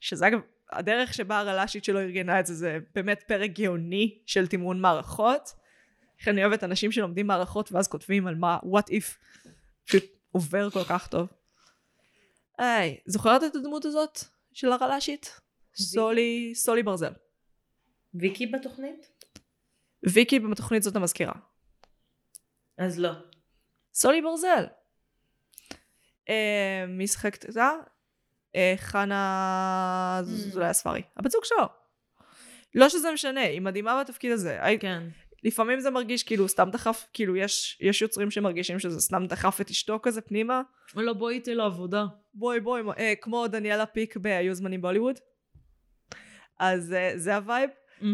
[0.00, 0.40] שזה אגב,
[0.72, 5.59] הדרך שבה הרל"שית שלו ארגנה את זה, זה באמת פרק גאוני של תמרון מערכות.
[6.20, 9.16] איך אני אוהבת אנשים שלומדים מערכות ואז כותבים על מה, what if.
[9.84, 11.28] פשוט עובר כל כך טוב.
[12.58, 14.18] היי, זוכרת את הדמות הזאת
[14.52, 15.40] של הרל"שית?
[15.76, 17.12] סולי, סולי ברזל.
[18.14, 19.24] ויקי בתוכנית?
[20.02, 21.32] ויקי בתוכנית זאת המזכירה.
[22.78, 23.12] אז לא.
[23.94, 24.64] סולי ברזל.
[26.28, 27.62] אה, מי שיחקת את זה?
[28.56, 31.02] אה, חנה זוליה ספרי.
[31.16, 31.66] הבת זוג שלו.
[32.74, 34.58] לא שזה משנה, היא מדהימה בתפקיד הזה.
[34.80, 35.02] כן.
[35.44, 39.70] לפעמים זה מרגיש כאילו סתם דחף, כאילו יש, יש יוצרים שמרגישים שזה סתם דחף את
[39.70, 40.62] אשתו כזה פנימה.
[40.96, 42.04] לא, בואי איתי לעבודה.
[42.34, 45.18] בואי בואי, אה, כמו דניאלה פיק ב"היו זמנים בהוליווד".
[46.58, 47.70] אז אה, זה ה vibe.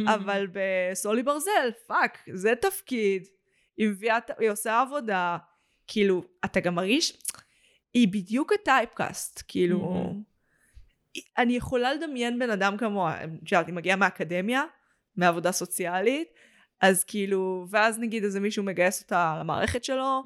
[0.06, 3.26] אבל בסולי ברזל, fuck, זה תפקיד,
[3.76, 5.38] היא מביאה, היא עושה עבודה,
[5.86, 7.18] כאילו, אתה גם מרגיש,
[7.94, 10.22] היא בדיוק ה typecast, כאילו, מהמם.
[11.38, 14.62] אני יכולה לדמיין בן אדם כמוה, את יודעת, היא מגיעה מהאקדמיה,
[15.16, 16.28] מעבודה סוציאלית,
[16.80, 20.22] אז כאילו, ואז נגיד איזה מישהו מגייס אותה למערכת שלו,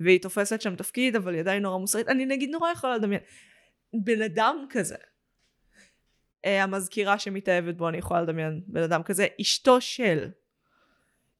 [0.00, 3.20] והיא תופסת שם תפקיד, אבל היא עדיין נורא מוסרית, אני נגיד נורא יכולה לדמיין.
[4.04, 4.96] בן אדם כזה.
[6.44, 9.26] אה, המזכירה שמתאהבת בו, אני יכולה לדמיין בן אדם כזה.
[9.40, 10.28] אשתו של.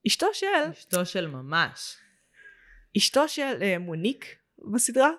[0.06, 1.96] אשתו של, אשתו של ממש.
[2.96, 4.36] אשתו של אה, מוניק
[4.72, 5.10] בסדרה.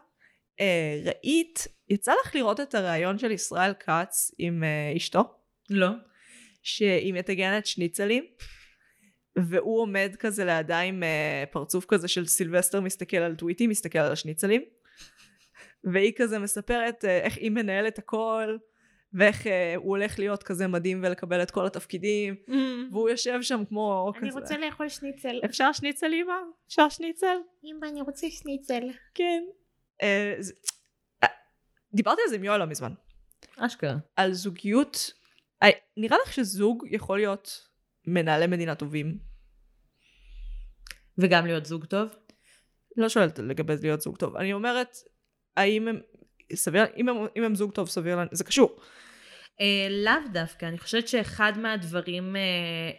[0.59, 5.33] אה, ראית, יצא לך לראות את הריאיון של ישראל כץ עם אה, אשתו?
[5.69, 5.89] לא.
[6.63, 8.25] שהיא מטגנת שניצלים,
[9.37, 14.11] והוא עומד כזה לידה עם אה, פרצוף כזה של סילבסטר מסתכל על טוויטי, מסתכל על
[14.11, 14.61] השניצלים,
[15.83, 18.57] והיא כזה מספרת אה, איך היא מנהלת הכל,
[19.13, 22.35] ואיך אה, הוא הולך להיות כזה מדהים ולקבל את כל התפקידים,
[22.91, 24.39] והוא יושב שם כמו אני כזה.
[24.39, 25.39] רוצה לאכול שניצל.
[25.45, 26.33] אפשר שניצל אמא?
[26.67, 27.37] אפשר שניצל?
[27.63, 28.83] אמא, אני רוצה שניצל.
[29.13, 29.43] כן.
[30.01, 30.53] אה, זה-
[31.23, 31.27] אה,
[31.93, 32.93] דיברתי על זה עם יואל לא מזמן.
[33.57, 33.95] אשכרה.
[34.15, 35.13] על זוגיות,
[35.63, 37.67] אה, נראה לך שזוג יכול להיות
[38.05, 39.17] מנהלי מדינה טובים?
[41.17, 42.09] וגם להיות זוג טוב?
[42.97, 44.35] לא שואלת לגבי להיות זוג טוב.
[44.35, 44.97] אני אומרת,
[45.57, 45.99] האם הם,
[46.53, 48.79] סביר, אם הם, אם הם זוג טוב, סביר, זה קשור.
[49.61, 52.91] אה, לאו דווקא, אני חושבת שאחד מהדברים אה,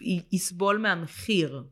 [0.00, 1.62] י- יסבול מהמחיר.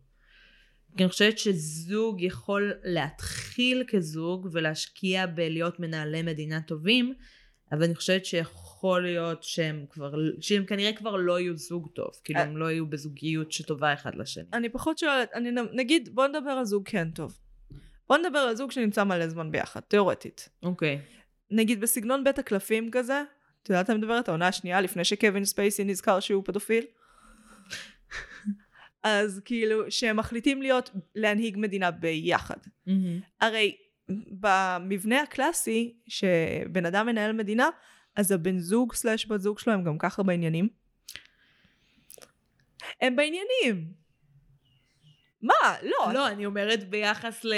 [0.97, 7.15] כי אני חושבת שזוג יכול להתחיל כזוג ולהשקיע בלהיות מנהלי מדינה טובים,
[7.73, 12.41] אבל אני חושבת שיכול להיות שהם כבר, שהם כנראה כבר לא יהיו זוג טוב, כאילו
[12.41, 12.45] אה.
[12.45, 14.45] הם לא יהיו בזוגיות שטובה אחד לשני.
[14.53, 17.39] אני פחות שואלת, אני נגיד, בוא נדבר על זוג כן טוב.
[18.09, 20.49] בוא נדבר על זוג שנמצא מלא זמן ביחד, תיאורטית.
[20.63, 20.99] אוקיי.
[21.51, 23.23] נגיד בסגנון בית הקלפים כזה,
[23.63, 24.29] את יודעת אני מדברת?
[24.29, 26.85] העונה השנייה לפני שקווין ספייסי נזכר שהוא פדופיל.
[29.03, 32.57] אז כאילו, שהם מחליטים להיות, להנהיג מדינה ביחד.
[33.41, 33.77] הרי
[34.09, 37.69] במבנה הקלאסי, שבן אדם מנהל מדינה,
[38.17, 40.69] אז הבן זוג סלאש בת זוג שלו הם גם ככה בעניינים.
[43.01, 43.93] הם בעניינים.
[45.43, 45.77] מה?
[45.83, 46.13] לא.
[46.13, 47.53] לא, אני אומרת ביחס ל...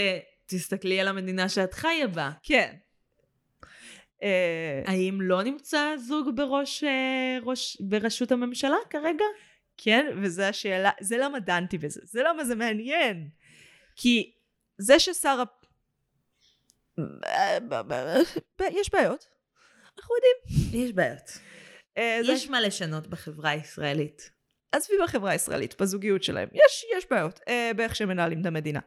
[0.49, 2.31] תסתכלי על המדינה שאת חיה בה.
[2.43, 2.77] כן.
[4.23, 9.25] אה, האם לא נמצא זוג בראש, אה, ראש, בראשות הממשלה כרגע?
[9.77, 13.29] כן, וזו השאלה, זה למה דנתי בזה, זה למה זה מעניין.
[13.97, 14.33] כי
[14.79, 15.59] זה ששר הפ...
[18.61, 19.27] יש בעיות,
[19.99, 20.85] אנחנו יודעים.
[20.85, 21.39] יש בעיות.
[21.99, 24.31] אה, יש מה לשנות בחברה הישראלית.
[24.73, 26.49] עזבי בחברה הישראלית, בזוגיות שלהם.
[26.53, 28.81] יש, יש בעיות אה, באיך שהם מנהלים את המדינה.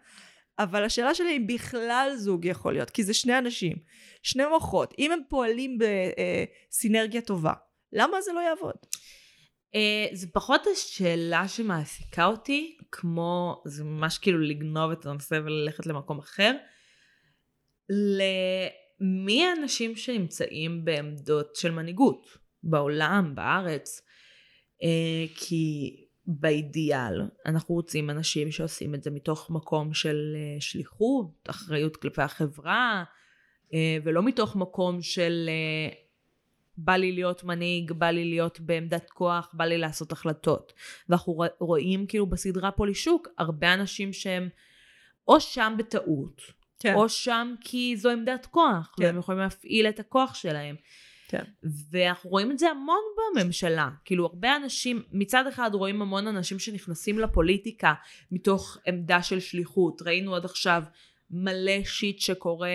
[0.60, 3.78] אבל השאלה שלי אם בכלל זוג יכול להיות, כי זה שני אנשים,
[4.24, 7.54] שני מוחות, אם הם פועלים בסינרגיה טובה,
[7.94, 8.76] למה זה לא יעבוד?
[9.76, 16.20] Uh, זה פחות השאלה שמעסיקה אותי, כמו, זה ממש כאילו לגנוב את הנושא וללכת למקום
[16.20, 16.56] אחר.
[19.02, 24.02] למי האנשים שנמצאים בעמדות של מנהיגות בעולם, בארץ?
[24.82, 24.84] Uh,
[25.36, 25.96] כי
[26.28, 33.04] באידיאל אנחנו רוצים אנשים שעושים את זה מתוך מקום של uh, שליחות, אחריות כלפי החברה,
[33.64, 35.50] uh, ולא מתוך מקום של
[36.78, 40.74] בא לי להיות מנהיג, בא לי להיות בעמדת כוח, בא לי לעשות החלטות.
[41.10, 44.50] ואנחנו רוא- רואים כאילו בסדרה פולישוק הרבה אנשים שהם
[45.28, 46.42] או שם בטעות,
[46.82, 46.96] כן.
[46.96, 49.04] או שם כי זו עמדת כוח, כן.
[49.04, 50.76] והם יכולים להפעיל את הכוח שלהם.
[51.28, 51.44] כן.
[51.92, 53.02] ואנחנו רואים את זה המון
[53.36, 53.90] בממשלה.
[54.06, 57.94] כאילו הרבה אנשים, מצד אחד רואים המון אנשים שנכנסים לפוליטיקה
[58.32, 60.02] מתוך עמדה של שליחות.
[60.02, 60.84] ראינו עד עכשיו
[61.30, 62.70] מלא שיט שקורה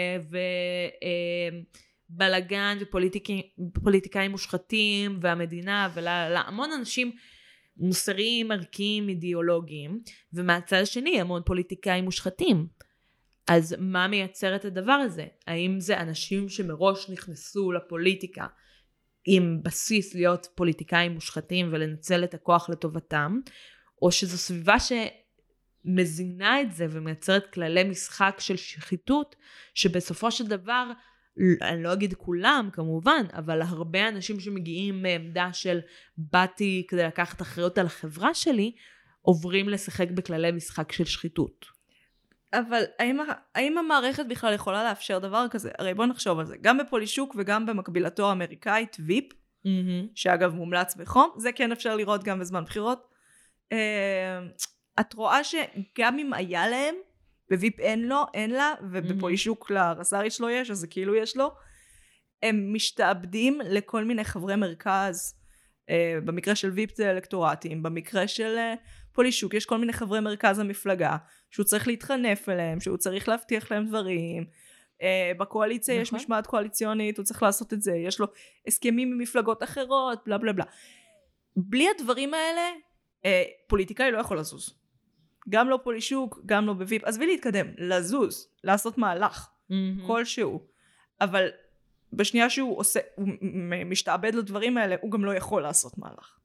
[2.10, 7.12] ובלאגן ופוליטיקאים מושחתים והמדינה והמון אנשים
[7.76, 10.00] מוסריים, ערכיים, אידיאולוגיים,
[10.32, 12.66] ומהצד השני המון פוליטיקאים מושחתים.
[13.48, 15.26] אז מה מייצר את הדבר הזה?
[15.46, 18.46] האם זה אנשים שמראש נכנסו לפוליטיקה
[19.26, 23.40] עם בסיס להיות פוליטיקאים מושחתים ולנצל את הכוח לטובתם,
[24.02, 29.36] או שזו סביבה שמזינה את זה ומייצרת כללי משחק של שחיתות,
[29.74, 30.90] שבסופו של דבר,
[31.62, 35.80] אני לא אגיד כולם כמובן, אבל הרבה אנשים שמגיעים מעמדה של
[36.16, 38.72] באתי כדי לקחת אחריות על החברה שלי,
[39.22, 41.75] עוברים לשחק בכללי משחק של שחיתות.
[42.58, 43.18] אבל האם,
[43.54, 45.70] האם המערכת בכלל יכולה לאפשר דבר כזה?
[45.78, 46.56] הרי בוא נחשוב על זה.
[46.60, 49.24] גם בפולישוק וגם במקבילתו האמריקאית, ויפ,
[50.14, 53.08] שאגב מומלץ בחום, זה כן אפשר לראות גם בזמן בחירות.
[53.72, 54.40] אה,
[55.00, 56.94] את רואה שגם אם היה להם,
[57.50, 61.50] בוויפ אין לו, אין לה, ובפולישוק לרס"רית שלו יש, אז זה כאילו יש לו,
[62.42, 65.34] הם משתעבדים לכל מיני חברי מרכז.
[65.90, 68.74] אה, במקרה של ויפ זה אלקטורטים, במקרה של אה,
[69.16, 71.16] פולישוק יש כל מיני חברי מרכז המפלגה,
[71.50, 74.44] שהוא צריך להתחנף אליהם, שהוא צריך להבטיח להם דברים.
[75.02, 76.18] אה, בקואליציה יש נכון.
[76.18, 78.26] משמעת קואליציונית, הוא צריך לעשות את זה, יש לו
[78.66, 80.64] הסכמים עם מפלגות אחרות, בלה בלה בלה.
[81.56, 82.70] בלי הדברים האלה,
[83.24, 84.74] אה, פוליטיקאי לא יכול לזוז.
[85.48, 87.04] גם לא פולישוק, גם לא בוויפ.
[87.04, 89.48] עזבי להתקדם, לזוז, לעשות מהלך,
[90.06, 90.66] כלשהו.
[91.20, 91.48] אבל
[92.12, 93.28] בשנייה שהוא עושה, הוא
[93.86, 96.38] משתעבד לדברים האלה, הוא גם לא יכול לעשות מהלך.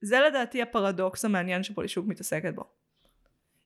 [0.00, 2.64] זה לדעתי הפרדוקס המעניין שפולישוק מתעסקת בו.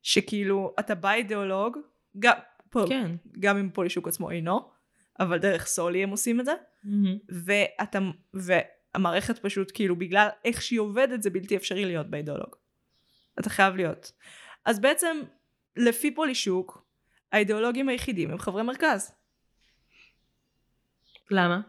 [0.03, 1.79] שכאילו, אתה בא אידיאולוג,
[2.19, 2.35] גם,
[2.71, 3.11] פה, כן.
[3.41, 4.71] גם אם פולישוק עצמו אינו,
[5.21, 6.55] אבל דרך סולי הם עושים את זה,
[7.29, 7.99] ואתה,
[8.35, 12.57] והמערכת פשוט כאילו בגלל איך שהיא עובדת זה בלתי אפשרי להיות באידיאולוג.
[13.39, 14.13] אתה חייב להיות.
[14.65, 15.17] אז בעצם
[15.77, 16.85] לפי פולישוק
[17.33, 19.15] האידיאולוגים היחידים הם חברי מרכז.
[21.31, 21.61] למה?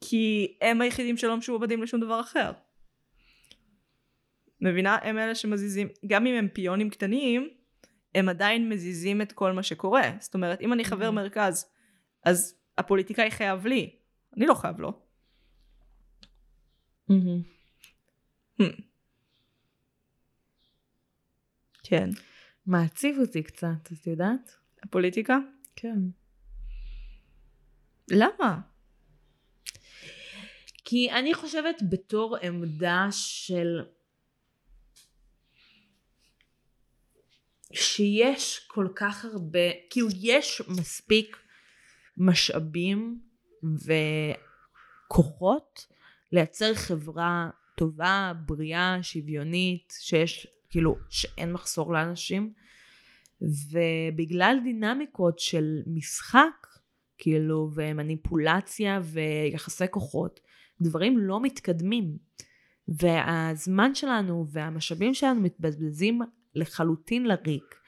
[0.00, 2.52] כי הם היחידים שלא משועבדים לשום דבר אחר.
[4.60, 4.98] מבינה?
[5.02, 7.48] הם אלה שמזיזים, גם אם הם פיונים קטנים,
[8.14, 10.02] הם עדיין מזיזים את כל מה שקורה.
[10.20, 11.12] זאת אומרת, אם אני חבר Mhm.
[11.12, 11.66] מרכז,
[12.24, 13.96] אז הפוליטיקאי חייב לי.
[14.36, 15.02] אני לא חייב לו.
[21.82, 22.08] כן.
[22.66, 24.56] מעציב אותי קצת, את יודעת?
[24.82, 25.38] הפוליטיקה?
[25.76, 25.98] כן.
[28.10, 28.60] למה?
[30.84, 33.80] כי אני חושבת בתור עמדה של
[37.72, 39.58] שיש כל כך הרבה,
[39.90, 41.36] כאילו יש מספיק
[42.16, 43.20] משאבים
[45.06, 45.86] וכוחות
[46.32, 52.52] לייצר חברה טובה, בריאה, שוויונית, שיש, כאילו, שאין מחסור לאנשים.
[53.40, 56.66] ובגלל דינמיקות של משחק,
[57.18, 60.40] כאילו, ומניפולציה ויחסי כוחות,
[60.80, 62.16] דברים לא מתקדמים.
[62.88, 66.20] והזמן שלנו והמשאבים שלנו מתבזבזים
[66.54, 67.80] לחלוטין לריק.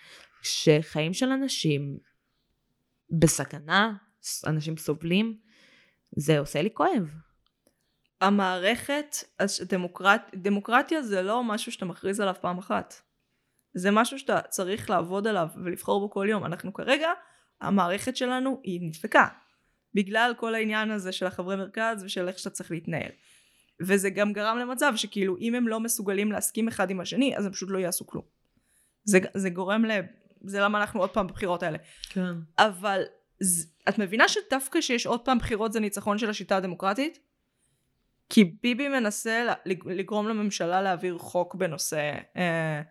[0.43, 1.99] שחיים של אנשים
[3.11, 3.93] בסכנה,
[4.47, 5.39] אנשים סובלים,
[6.17, 7.11] זה עושה לי כואב.
[8.21, 9.17] המערכת,
[9.69, 12.95] דמוקרט, דמוקרטיה זה לא משהו שאתה מכריז עליו פעם אחת.
[13.75, 16.45] זה משהו שאתה צריך לעבוד עליו ולבחור בו כל יום.
[16.45, 17.09] אנחנו כרגע,
[17.61, 19.27] המערכת שלנו היא נדפקה.
[19.95, 23.11] בגלל כל העניין הזה של החברי מרכז ושל איך שאתה צריך להתנהל.
[23.81, 27.53] וזה גם גרם למצב שכאילו אם הם לא מסוגלים להסכים אחד עם השני, אז הם
[27.53, 28.42] פשוט לא יעשו כלום.
[29.05, 29.91] זה, זה גורם ל...
[30.45, 31.79] זה למה אנחנו עוד פעם בבחירות האלה.
[32.09, 32.33] כן.
[32.59, 33.03] אבל
[33.41, 37.19] ז- את מבינה שדווקא שיש עוד פעם בחירות זה ניצחון של השיטה הדמוקרטית?
[38.31, 42.83] כי ביבי מנסה לגרום לממשלה להעביר חוק בנושא אה,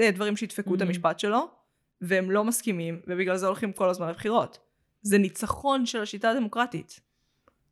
[0.00, 0.84] אה, דברים שידפקו את Mhm.
[0.84, 1.50] המשפט שלו,
[2.00, 4.58] והם לא מסכימים, ובגלל זה הולכים כל הזמן לבחירות.
[5.02, 7.00] זה ניצחון של השיטה הדמוקרטית.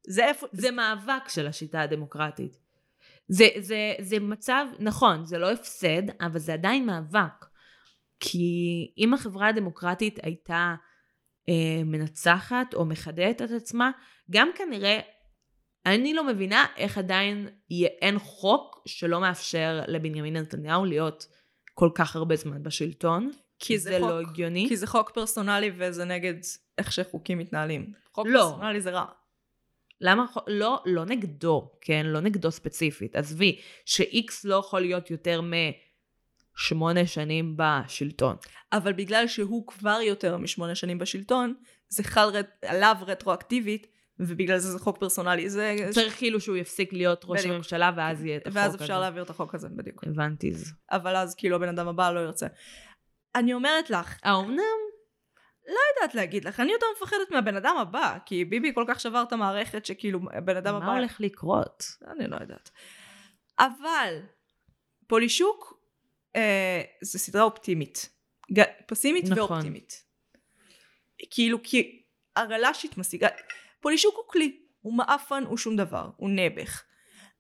[0.07, 0.47] זה איפה...
[0.53, 2.59] זה מאבק של השיטה הדמוקרטית.
[3.29, 7.47] זה, זה, זה מצב, נכון, זה לא הפסד, אבל זה עדיין מאבק.
[8.21, 8.49] כי
[8.99, 10.75] אם החברה הדמוקרטית הייתה
[11.49, 13.91] אה, מנצחת או מחדדת את עצמה,
[14.31, 14.99] גם כנראה,
[15.87, 21.27] אני לא מבינה איך עדיין יהיה, אין חוק שלא מאפשר לבנימין נתניהו להיות
[21.75, 23.31] כל כך הרבה זמן בשלטון.
[23.59, 24.67] כי זה, זה חוק, לא הגיוני.
[24.69, 26.35] כי זה חוק פרסונלי וזה נגד
[26.79, 27.93] איך שחוקים מתנהלים.
[28.13, 28.41] חוק לא.
[28.41, 29.05] פרסונלי זה רע.
[30.01, 32.07] למה, לא, לא נגדו, כן?
[32.07, 33.17] לא נגדו ספציפית.
[33.17, 35.41] עזבי, ש-X לא יכול להיות יותר
[36.57, 38.37] משמונה שנים בשלטון.
[38.73, 41.55] אבל בגלל שהוא כבר יותר משמונה שנים בשלטון,
[41.89, 42.45] זה חל רד...
[42.63, 43.87] עליו רטרואקטיבית,
[44.19, 45.51] ובגלל זה זה חוק פרסונלי.
[45.51, 45.77] זה...
[45.91, 47.55] צריך כאילו שהוא יפסיק להיות ראש בדיוק.
[47.55, 48.85] הממשלה, ואז יהיה את החוק ואז הזה.
[48.85, 50.05] אפשר להעביר את החוק הזה, בדיוק.
[50.07, 50.73] הבנתי זה.
[50.93, 52.47] אבל אז כאילו הבן אדם הבא לא ירצה.
[53.35, 54.86] אני אומרת לך, האומנם?
[55.67, 59.23] לא יודעת להגיד לך, אני יותר מפחדת מהבן אדם הבא, כי ביבי כל כך שבר
[59.23, 60.87] את המערכת שכאילו הבן אדם הבא...
[60.87, 61.85] מה הולך לקרות?
[62.07, 62.71] אני לא יודעת.
[63.59, 64.21] אבל
[65.07, 65.81] פולישוק
[66.37, 68.09] אה, זו סדרה אופטימית.
[68.53, 69.39] ג- פסימית נכון.
[69.39, 70.05] ואופטימית.
[71.31, 72.03] כאילו כי
[72.37, 73.29] הרל"שית משיגה...
[73.81, 76.83] פולישוק הוא כלי, הוא מעפן, הוא שום דבר, הוא נעבך.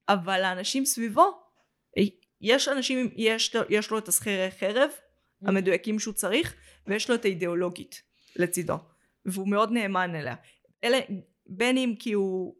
[0.08, 1.42] אבל האנשים סביבו,
[1.98, 2.02] אה,
[2.40, 4.90] יש אנשים, יש, יש לו את השכירי חרב
[5.42, 6.54] המדויקים שהוא צריך,
[6.86, 8.02] ויש לו את האידיאולוגית
[8.38, 8.78] לצידו.
[9.26, 10.34] והוא מאוד נאמן אליה.
[10.84, 10.98] אלה,
[11.46, 12.54] בין אם כי הוא,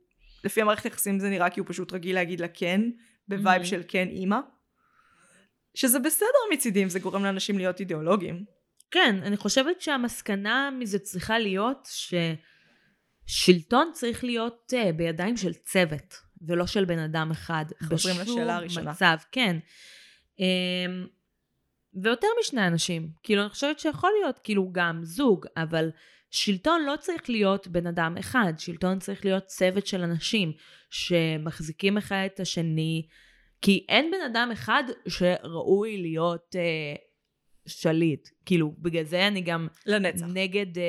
[0.45, 2.81] לפי המערכת יחסים זה נראה כי הוא פשוט רגיל להגיד לה כן,
[3.29, 3.67] ב vibe Mhm.
[3.67, 4.39] של כן אימא.
[5.75, 8.45] שזה בסדר מצידי אם זה גורם לאנשים להיות אידיאולוגיים.
[8.91, 11.89] כן, אני חושבת שהמסקנה מזה צריכה להיות
[13.29, 16.17] ששלטון צריך להיות uh, בידיים של צוות,
[16.49, 17.65] ולא של בן אדם אחד.
[17.89, 18.91] חוזרים בשום לשאלה הראשונה.
[18.91, 19.57] מצב, כן.
[20.37, 20.41] Um,
[22.03, 23.09] ויותר משני אנשים.
[23.23, 25.91] כאילו, אני חושבת שיכול להיות כאילו גם זוג, אבל
[26.31, 30.53] שלטון לא צריך להיות בן אדם אחד, שלטון צריך להיות צוות של אנשים
[30.91, 33.07] שמחזיקים אחד את השני,
[33.63, 36.95] כי אין בן אדם אחד שראוי להיות אה,
[37.67, 38.29] שליט.
[38.47, 40.27] כאילו, בגלל זה אני גם לנצח.
[40.35, 40.83] נגד אה,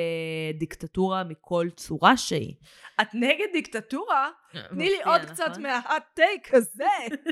[0.58, 2.54] דיקטטורה מכל צורה שהיא.
[3.00, 4.28] את נגד דיקטטורה?
[4.70, 5.34] תני לי עוד נכון?
[5.34, 6.84] קצת מההאט טייק הזה.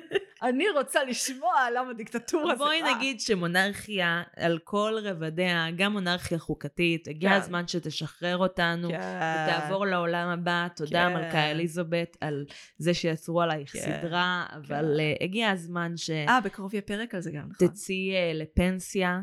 [0.43, 2.69] אני רוצה לשמוע למה דיקטטורה זה רע.
[2.69, 7.37] בואי נגיד שמונרכיה על כל רבדיה, גם מונרכיה חוקתית, הגיע כן.
[7.37, 8.89] הזמן שתשחרר אותנו.
[8.89, 9.49] כן.
[9.49, 11.15] ותעבור לעולם הבא, תודה כן.
[11.15, 12.45] מלכה אליזבת על
[12.79, 13.79] זה שיצרו עלייך כן.
[13.81, 15.95] סדרה, אבל אה, הגיע הזמן
[16.29, 17.69] אה, בקרוב יהיה פרק על זה גם, נכון?
[17.69, 19.21] שתצאי אה, לפנסיה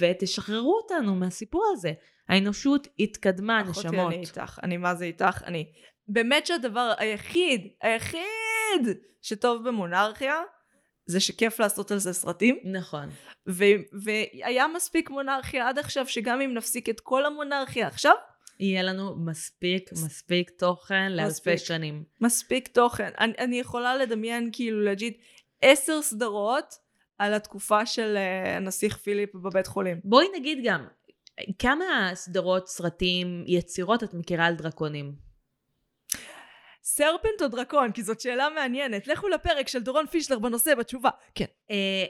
[0.00, 1.92] ותשחררו אותנו מהסיפור הזה.
[2.28, 4.12] האנושות התקדמה, אחותי, נשמות.
[4.12, 5.72] אני איתך, אני מה זה איתך, אני...
[6.08, 10.34] באמת שהדבר היחיד, היחיד שטוב במונרכיה,
[11.06, 13.08] זה שכיף לעשות על זה סרטים, נכון.
[13.48, 13.64] ו-
[14.02, 18.14] והיה מספיק מונרכיה עד עכשיו, שגם אם נפסיק את כל המונרכיה עכשיו,
[18.60, 21.58] יהיה לנו מספיק, מספיק תוכן לאלפי.
[21.58, 22.04] שנים.
[22.20, 23.10] מספיק תוכן.
[23.18, 25.12] אני, אני יכולה לדמיין כאילו להגיד
[25.62, 26.74] עשר סדרות
[27.18, 30.00] על התקופה של uh, הנסיך פיליפ בבית חולים.
[30.04, 30.86] בואי נגיד גם,
[31.58, 35.26] כמה סדרות, סרטים, יצירות את מכירה על דרקונים?
[36.82, 37.92] סרפנט או דרקון?
[37.92, 39.06] כי זאת שאלה מעניינת.
[39.06, 41.10] לכו לפרק של דורון פישלר בנושא בתשובה.
[41.34, 41.44] כן.
[41.70, 42.04] אה,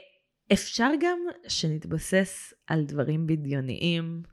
[0.53, 4.23] אפשר גם שנתבסס על דברים בדיוניים.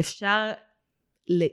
[0.00, 0.52] אפשר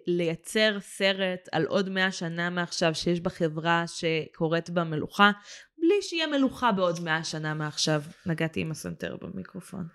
[0.07, 5.31] לייצר סרט על עוד מאה שנה מעכשיו שיש בחברה שקורית בה מלוכה,
[5.77, 8.01] בלי שיהיה מלוכה בעוד מאה שנה מעכשיו.
[8.25, 9.87] נגעתי עם הסנטר במיקרופון.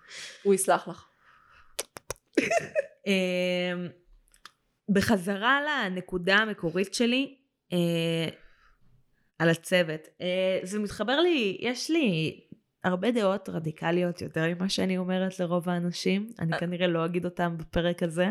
[0.43, 1.05] הוא יסלח לך.
[3.07, 3.87] אה,
[4.89, 7.37] בחזרה לנקודה המקורית שלי,
[7.73, 8.29] אה,
[9.39, 10.01] על הצוות.
[10.21, 12.39] אה, זה מתחבר לי, יש לי
[12.83, 16.29] הרבה דעות רדיקליות יותר ממה שאני אומרת לרוב האנשים.
[16.39, 18.27] אני כנראה לא אגיד אותם בפרק הזה.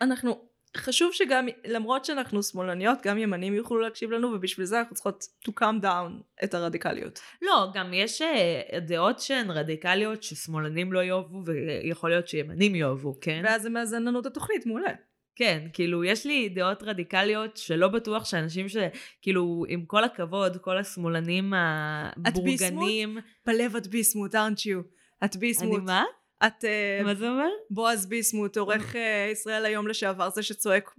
[0.00, 5.24] אנחנו, חשוב שגם, למרות שאנחנו שמאלניות, גם ימנים יוכלו להקשיב לנו, ובשביל זה אנחנו צריכות
[5.48, 7.20] to calm down את הרדיקליות.
[7.42, 13.42] לא, גם יש אה, דעות שהן רדיקליות ששמאלנים לא יאהבו, ויכול להיות שימנים יאהבו, כן?
[13.44, 14.92] ואז זה מאזן לנו את התוכנית, מעולה.
[15.36, 18.76] כן, כאילו, יש לי דעות רדיקליות שלא בטוח שאנשים ש...
[19.22, 23.18] כאילו, עם כל הכבוד, כל השמאלנים הבורגנים...
[23.46, 24.82] בלב את ביסמוט, aren't you?
[25.24, 25.82] את אני ביסמוט.
[25.82, 26.04] מה?
[26.46, 27.48] את אה, מה זה אומר?
[27.70, 30.94] בועז ביסמוט, עורך אה, ישראל היום לשעבר, זה שצועק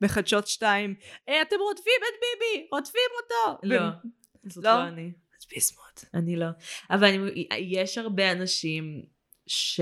[0.00, 0.94] בחדשות שתיים,
[1.28, 3.60] "אה, אתם רודפים את ביבי, רודפים אותו.
[3.62, 3.88] לא,
[4.46, 4.70] זאת לא?
[4.70, 5.12] לא אני.
[5.38, 6.04] את ביסמוט.
[6.14, 6.46] אני לא.
[6.90, 9.02] אבל אני, יש הרבה אנשים
[9.46, 9.80] ש...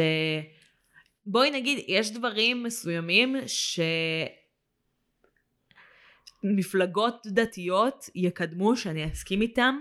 [1.26, 3.80] בואי נגיד, יש דברים מסוימים ש...
[6.44, 9.78] מפלגות דתיות יקדמו שאני אסכים איתם,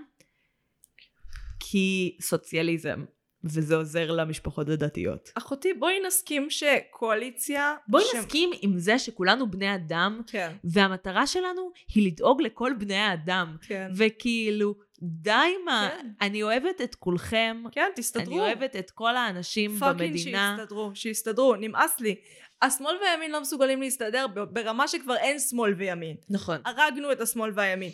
[1.60, 3.06] כי סוציאליזם,
[3.46, 5.32] וזה עוזר למשפחות הדתיות.
[5.36, 7.76] אחותי, בואי נסכים שקואליציה...
[7.88, 12.96] בואי ש- נסכים עם זה שכולנו בני אדם, כן, והמטרה שלנו היא לדאוג לכל בני
[12.96, 13.56] האדם.
[13.62, 13.92] כן.
[13.96, 15.32] וכאילו, די
[15.66, 15.90] מה...
[16.02, 16.08] כן.
[16.22, 18.26] אני אוהבת את כולכם, כן, תסתדרו.
[18.26, 20.56] אני אוהבת את כל האנשים fucking במדינה.
[20.58, 22.16] שיסתדרו, שיסתדרו, נמאס לי.
[22.62, 26.16] השמאל והימין לא מסוגלים להסתדר ברמה שכבר אין שמאל וימין.
[26.30, 26.58] נכון.
[26.66, 27.92] הרגנו את השמאל והימין.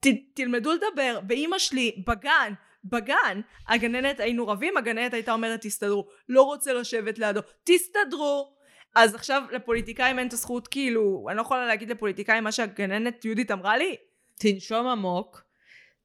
[0.00, 2.52] ת, תלמדו לדבר, ואימא שלי בגן,
[2.84, 8.54] בגן, הגננת היינו רבים, הגננת הייתה אומרת תסתדרו, לא רוצה לשבת לידו, תסתדרו.
[8.94, 13.50] אז עכשיו לפוליטיקאים אין את הזכות, כאילו, אני לא יכולה להגיד לפוליטיקאים מה שהגננת יהודית
[13.50, 13.96] אמרה לי?
[14.38, 15.42] תנשום עמוק,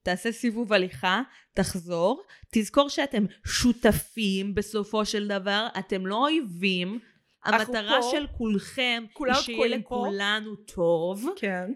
[0.03, 1.21] תעשה סיבוב הליכה,
[1.53, 6.99] תחזור, תזכור שאתם שותפים בסופו של דבר, אתם לא אויבים.
[7.45, 9.77] המטרה פה, של כולכם היא שיהיה.
[9.77, 11.25] לכולנו טוב.
[11.35, 11.71] כן.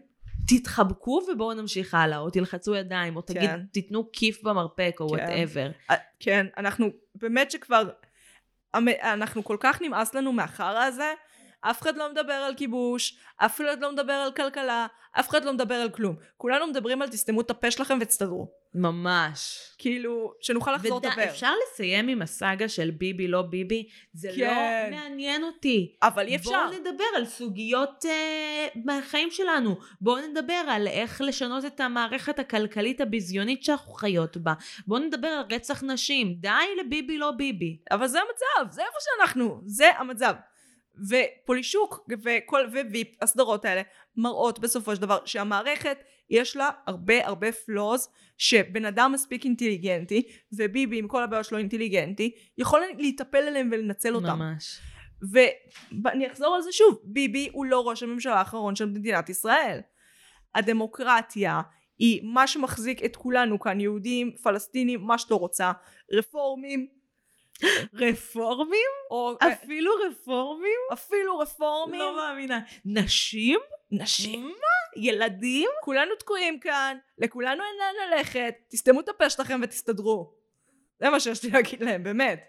[0.47, 3.59] תתחבקו ובואו נמשיך הלאה, או תלחצו ידיים, או תגיד, כן.
[3.71, 5.15] תיתנו כיף במרפק, או כן.
[5.15, 5.71] whatever.
[5.91, 7.89] אה, כן, אנחנו באמת שכבר,
[9.03, 11.13] אנחנו כל כך נמאס לנו מהחרא הזה,
[11.69, 14.87] אף אחד לא מדבר על כיבוש, אף אחד לא מדבר על כלכלה,
[15.19, 16.15] אף אחד לא מדבר על כלום.
[16.37, 18.51] כולנו מדברים על תסתמו את הפה שלכם ותסתדרו.
[18.75, 19.59] ממש.
[19.77, 21.23] כאילו, שנוכל לחזור ודה- לדבר.
[21.23, 23.89] אפשר לסיים עם הסאגה של ביבי לא ביבי?
[24.13, 24.89] זה כן.
[24.91, 25.95] לא מעניין אותי.
[26.03, 26.49] אבל אי אפשר.
[26.49, 29.75] בואו נדבר על סוגיות אה, מהחיים שלנו.
[30.01, 34.53] בואו נדבר על איך לשנות את המערכת הכלכלית הביזיונית שאנחנו חיות בה.
[34.87, 36.33] בואו נדבר על רצח נשים.
[36.39, 36.49] די
[36.79, 37.77] לביבי לא ביבי.
[37.91, 40.33] אבל זה המצב, זה איפה שאנחנו, זה המצב.
[41.09, 43.81] ופולישוק וכל וויפ, הסדרות האלה,
[44.17, 45.97] מראות בסופו של דבר שהמערכת
[46.29, 50.23] יש לה הרבה הרבה פלוז שבן אדם מספיק אינטליגנטי
[50.53, 54.39] וביבי עם כל הבעיות שלו אינטליגנטי יכול להיטפל אליהם ולנצל אותם.
[54.39, 54.79] ממש.
[56.03, 59.79] ואני אחזור על זה שוב, ביבי הוא לא ראש הממשלה האחרון של מדינת ישראל.
[60.55, 61.61] הדמוקרטיה
[61.97, 65.71] היא מה שמחזיק את כולנו כאן, יהודים, פלסטינים, מה שאת לא רוצה,
[66.11, 66.87] רפורמים,
[67.93, 68.89] רפורמים?
[69.11, 70.79] או אפילו רפורמים?
[70.93, 72.59] אפילו רפורמים, לא מאמינה.
[72.85, 73.59] נשים?
[73.91, 74.53] נשים,
[74.95, 75.69] ילדים?
[75.83, 80.33] כולנו תקועים כאן, לכולנו אין לאן ללכת, תסתמו את הפה שלכם ותסתדרו.
[80.99, 82.43] זה מה שיש לי להגיד להם, באמת.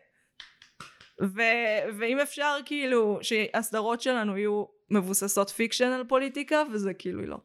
[1.22, 7.36] ו- ואם אפשר כאילו שהסדרות שלנו יהיו מבוססות fiction על פוליטיקה, וזה כאילו לא.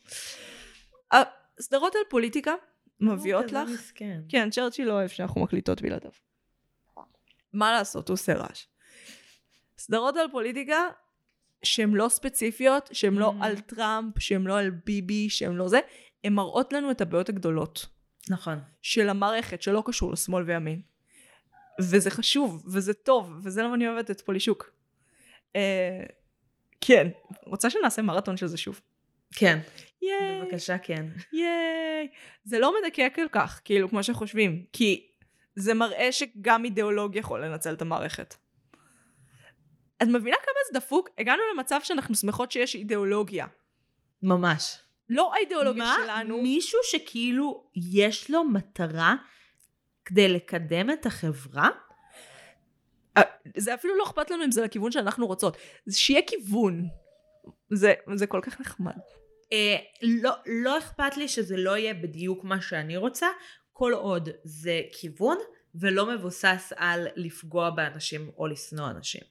[1.11, 2.53] הסדרות על פוליטיקה
[2.99, 4.19] מביאות כזה לך, מסכן.
[4.29, 6.11] כן, צ'רצ'יל לא אוהב שאנחנו מקליטות בלעדיו.
[7.53, 8.65] מה לעשות, הוא עושה רעש.
[9.77, 10.87] סדרות על פוליטיקה
[11.63, 13.43] שהן לא ספציפיות, שהן לא Mm.
[13.43, 15.79] על טראמפ, שהן לא על ביבי, שהן לא זה,
[16.23, 17.85] הן מראות לנו את הבעיות הגדולות
[18.29, 18.59] נכון.
[18.81, 20.81] של המערכת שלא קשור לשמאל וימין.
[21.81, 24.71] וזה חשוב, וזה טוב, וזה למה אני אוהבת את פולישוק.
[25.55, 26.03] אה,
[26.81, 27.07] כן,
[27.45, 28.81] רוצה שנעשה מרתון של זה שוב.
[29.35, 29.59] כן.
[30.01, 31.05] ייי, בבקשה, כן.
[31.33, 32.07] ייי.
[32.43, 35.08] זה לא מדכא כל כך, כאילו, כמו שחושבים, כי
[35.59, 38.35] זה מראה שגם אידיאולוג יכול לנצל את המערכת.
[40.03, 41.09] את מבינה כמה זה דפוק?
[41.17, 43.45] הגענו למצב שאנחנו שמחות שיש אידיאולוגיה.
[44.23, 44.79] ממש.
[45.09, 45.97] לא האידיאולוגיה מה?
[46.03, 46.41] שלנו.
[46.41, 49.15] מישהו שכאילו יש לו מטרה
[50.05, 51.69] כדי לקדם את החברה?
[53.17, 53.21] אה,
[53.57, 55.57] זה אפילו לא אכפת לנו אם זה לכיוון שאנחנו רוצות.
[55.89, 56.87] שיהיה כיוון.
[57.69, 58.97] זה, זה כל כך נחמד.
[59.53, 63.27] אה, לא, לא אכפת לי שזה לא יהיה בדיוק מה שאני רוצה,
[63.79, 65.37] כל עוד זה כיוון
[65.75, 69.21] ולא מבוסס על לפגוע באנשים או לשנוא אנשים.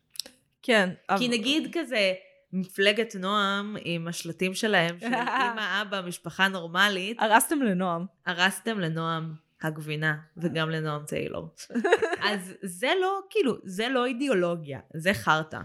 [0.62, 0.90] כן.
[1.18, 2.14] כי נגיד כזה
[2.52, 8.06] מפלגת נועם עם השלטים שלהם של אמא אבא משפחה נורמלית, הרסתם לנועם.
[8.26, 11.54] הרסתם לנועם הגבינה וגם לנועם טיילור.
[12.30, 15.60] אז זה לא, כאילו, זה לא אידיאולוגיה, זה חרטא.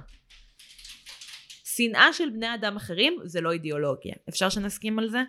[1.63, 4.15] שנאה של בני אדם אחרים זה לא אידיאולוגיה.
[4.29, 5.21] אפשר שנסכים על זה?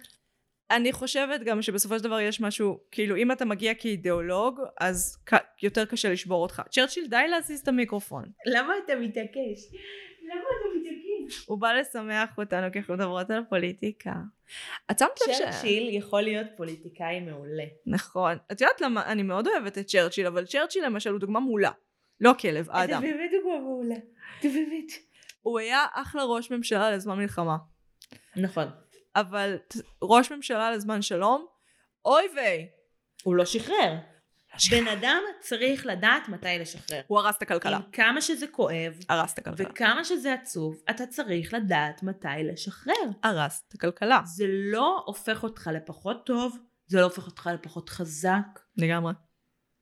[0.77, 5.19] אני חושבת גם שבסופו של דבר יש משהו, כאילו אם אתה מגיע כאידיאולוג, אז
[5.63, 6.63] יותר קשה לשבור אותך.
[6.71, 8.25] צ'רצ'יל, די להזיז את המיקרופון.
[8.47, 9.61] למה אתה מתעקש?
[10.23, 11.47] למה אתה מתעקש?
[11.47, 14.13] הוא בא לשמח אותנו אנחנו מדברות על פוליטיקה.
[14.91, 15.39] את שמת לב ש...
[15.39, 17.65] צ'רצ'יל יכול להיות פוליטיקאי מעולה.
[17.87, 18.37] נכון.
[18.53, 21.71] את יודעת למה, אני מאוד אוהבת את צ'רצ'יל, אבל צ'רצ'יל למשל הוא דוגמה מעולה.
[22.21, 23.03] לא הכלב, האדם.
[23.03, 23.97] באמת דוגמה מעולה.
[24.41, 24.93] אתה באמת.
[25.43, 27.57] הוא היה אחלה ראש ממשלה לזמן מלחמה.
[28.37, 28.67] נכון.
[29.17, 29.57] אבל
[30.03, 31.47] ראש ממשלה לזמן שלום,
[32.05, 32.69] אוי ויי.
[33.23, 33.95] הוא לא שחרר.
[34.71, 37.01] בן אדם צריך לדעת מתי לשחרר.
[37.07, 37.77] הוא הרס את הכלכלה.
[37.77, 39.69] עם כמה שזה כואב, הרס את הכלכלה.
[39.71, 42.93] וכמה שזה עצוב, אתה צריך לדעת מתי לשחרר.
[43.23, 44.21] הרס את הכלכלה.
[44.25, 48.61] זה לא הופך אותך לפחות טוב, זה לא הופך אותך לפחות חזק.
[48.77, 49.13] לגמרי.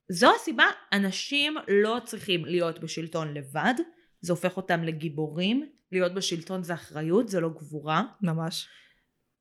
[0.08, 3.74] זו הסיבה, אנשים לא צריכים להיות בשלטון לבד,
[4.20, 5.68] זה הופך אותם לגיבורים.
[5.92, 8.02] להיות בשלטון זה אחריות, זה לא גבורה.
[8.20, 8.68] ממש.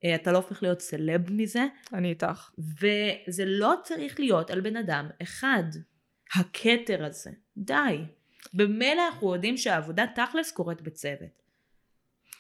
[0.06, 2.52] אה, אתה לא הופך להיות סלב מזה, אני איתך.
[2.58, 5.64] וזה לא צריך להיות על בן אדם אחד.
[6.36, 7.32] הכתר הזה.
[7.58, 7.98] די.
[8.54, 11.42] במילא אנחנו יודעים שהעבודה תכלס קורית בצוות.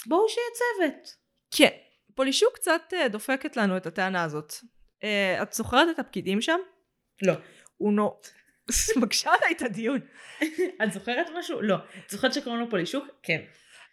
[0.05, 1.15] בואו שיהיה צוות.
[1.51, 1.77] כן.
[2.15, 4.53] פולישוק קצת אה, דופקת לנו את הטענה הזאת.
[5.03, 6.59] אה, את זוכרת את הפקידים שם?
[7.21, 7.33] לא.
[7.77, 8.19] הוא נו...
[9.01, 9.99] מקשה עליי את הדיון.
[10.83, 11.61] את זוכרת משהו?
[11.61, 11.75] לא.
[11.75, 13.05] את זוכרת שקוראים לו פולישוק?
[13.23, 13.41] כן.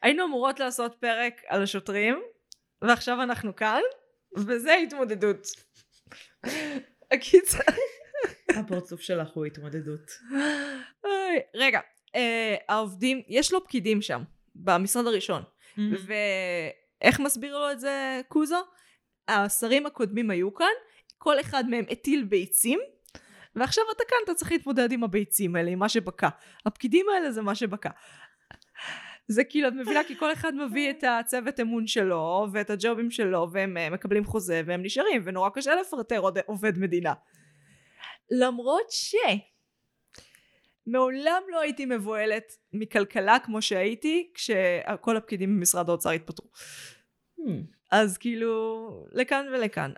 [0.03, 2.23] היינו אמורות לעשות פרק על השוטרים,
[2.83, 3.81] ועכשיו אנחנו כאן,
[4.37, 5.47] וזה התמודדות.
[7.11, 7.59] הקיצר.
[8.49, 10.11] הפרצוף שלך הוא התמודדות.
[11.55, 11.81] רגע,
[12.15, 14.23] אה, העובדים, יש לו פקידים שם,
[14.55, 15.43] במשרד הראשון.
[16.07, 18.63] ואיך מסביר לו את זה קוזו?
[19.29, 20.67] השרים הקודמים היו כאן,
[21.19, 22.81] כל אחד מהם הטיל ביצים,
[23.55, 26.29] ועכשיו אתה כאן, אתה צריך להתמודד עם הביצים האלה, עם מה שבקע.
[26.67, 27.91] הפקידים האלה זה מה שבקע.
[29.29, 33.49] זה כאילו, את מבינה, כי כל אחד מביא את הצוות אמון שלו, ואת הג'ובים שלו,
[33.53, 37.13] והם אה, מקבלים חוזה, והם נשארים, ונורא קשה לפטר עוד עובד מדינה.
[38.31, 39.15] למרות ש...
[40.87, 46.47] מעולם לא הייתי מבוהלת מכלכלה כמו שהייתי כשכל הפקידים במשרד האוצר התפטרו.
[47.41, 47.43] Hmm.
[47.91, 49.93] אז כאילו, לכאן ולכאן.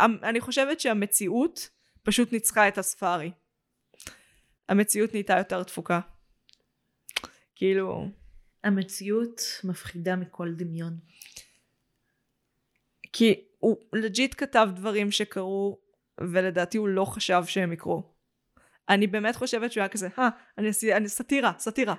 [0.00, 1.70] אני- אני חושבת שהמציאות
[2.02, 3.30] פשוט ניצחה את הספארי.
[4.68, 6.00] המציאות נהייתה יותר תפוקה.
[7.56, 8.08] כאילו,
[8.66, 10.98] המציאות מפחידה מכל דמיון.
[13.12, 15.78] כי הוא לג'יט כתב דברים שקרו,
[16.20, 18.12] ולדעתי הוא לא חשב שהם יקרו.
[18.88, 21.94] אני באמת חושבת שהוא היה כזה, אה, אני, אני סאטירה, סאטירה.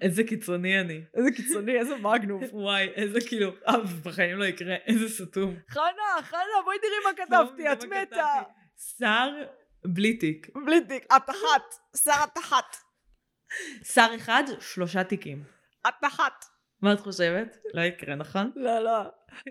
[0.00, 1.04] איזה קיצוני אני.
[1.14, 2.42] איזה קיצוני, איזה מגנוב.
[2.52, 5.56] וואי, איזה כאילו, אה, בחיים לא יקרה, איזה סתום.
[5.68, 8.42] חנה, חנה, בואי תראי מה כתבתי, את מתה.
[8.98, 9.28] שר
[9.84, 10.48] בלי תיק.
[10.66, 12.76] בלי תיק, את אחת, שר את אחת,
[13.84, 15.53] שר אחד, שלושה תיקים.
[15.88, 16.44] את אחת.
[16.82, 17.56] מה את חושבת?
[17.74, 18.50] לא יקרה, נכון?
[18.56, 19.00] לא, לא.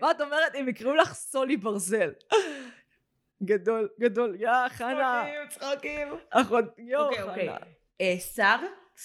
[0.02, 0.56] מה את אומרת?
[0.56, 2.12] אם יקראו לך סולי ברזל.
[3.44, 5.24] גדול, גדול, יא חנה.
[5.50, 6.08] צחוקים.
[6.30, 7.50] אחות, יואו, אוקיי, אוקיי.
[7.50, 7.58] חנה.
[8.02, 8.56] אה, שר,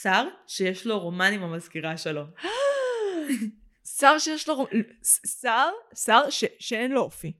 [0.03, 2.24] שר שיש לו רומן עם המזכירה שלו.
[3.99, 4.55] שר שיש לו...
[4.55, 6.20] רומ- ס- שר, שר
[6.59, 7.33] שאין לו אופי.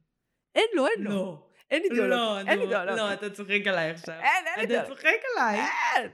[0.55, 1.11] אין לו, אין לו.
[1.11, 1.45] לא.
[1.70, 2.51] אין לא, אידיאולוגיה.
[2.53, 2.97] אין נו, אידיאולוגיה.
[2.97, 4.14] לא, אתה צוחק עליי עכשיו.
[4.14, 4.95] אין, אין אתה אידיאולוגיה.
[4.97, 5.61] צוחק עליי.
[5.97, 6.11] אין.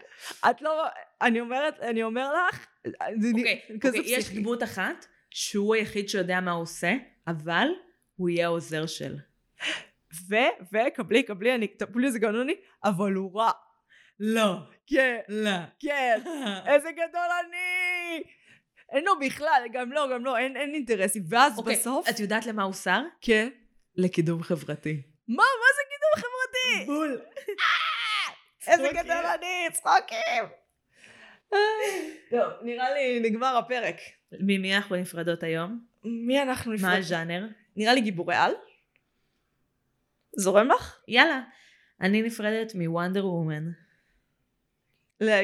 [0.51, 0.85] את לא...
[1.23, 2.67] אני אומרת, אני אומר לך...
[3.19, 4.31] זה אוקיי, אוקיי, יש.
[4.31, 6.95] דמות אחת שהוא היחיד שיודע מה הוא עושה,
[7.27, 7.69] אבל
[8.17, 9.17] הוא יהיה העוזר של.
[10.29, 10.35] ו,
[10.73, 12.55] וקבלי, קבלי, אני, תפולי זה גנוני,
[12.85, 13.51] אבל הוא רע.
[14.21, 14.57] לא.
[14.87, 15.51] כן, לא.
[15.81, 16.21] כן.
[16.73, 18.23] איזה גדול אני!
[18.93, 21.23] אין לו בכלל, גם לא, גם לא, אין, אין אינטרסים.
[21.29, 22.09] ואז אוקיי, בסוף...
[22.09, 23.01] את יודעת למה הוא שר?
[23.21, 23.49] כן.
[23.97, 25.03] לקידום חברתי.
[25.29, 26.87] מה, מה זה קידום חברתי?
[26.87, 27.21] בול.
[28.67, 29.03] איזה.
[29.03, 30.64] גדול אני, צחוקים.
[32.31, 33.97] טוב, נראה לי נגמר הפרק.
[34.41, 35.85] ממי אנחנו נפרדות היום?
[36.05, 36.99] מי אנחנו מה נפרד?
[36.99, 37.47] הז'אנר?
[37.77, 38.53] נראה לי גיבורי על.
[40.37, 40.99] זורם לך?
[41.09, 41.43] יאללה.
[42.01, 43.71] אני נפרדת מוונדר וומן.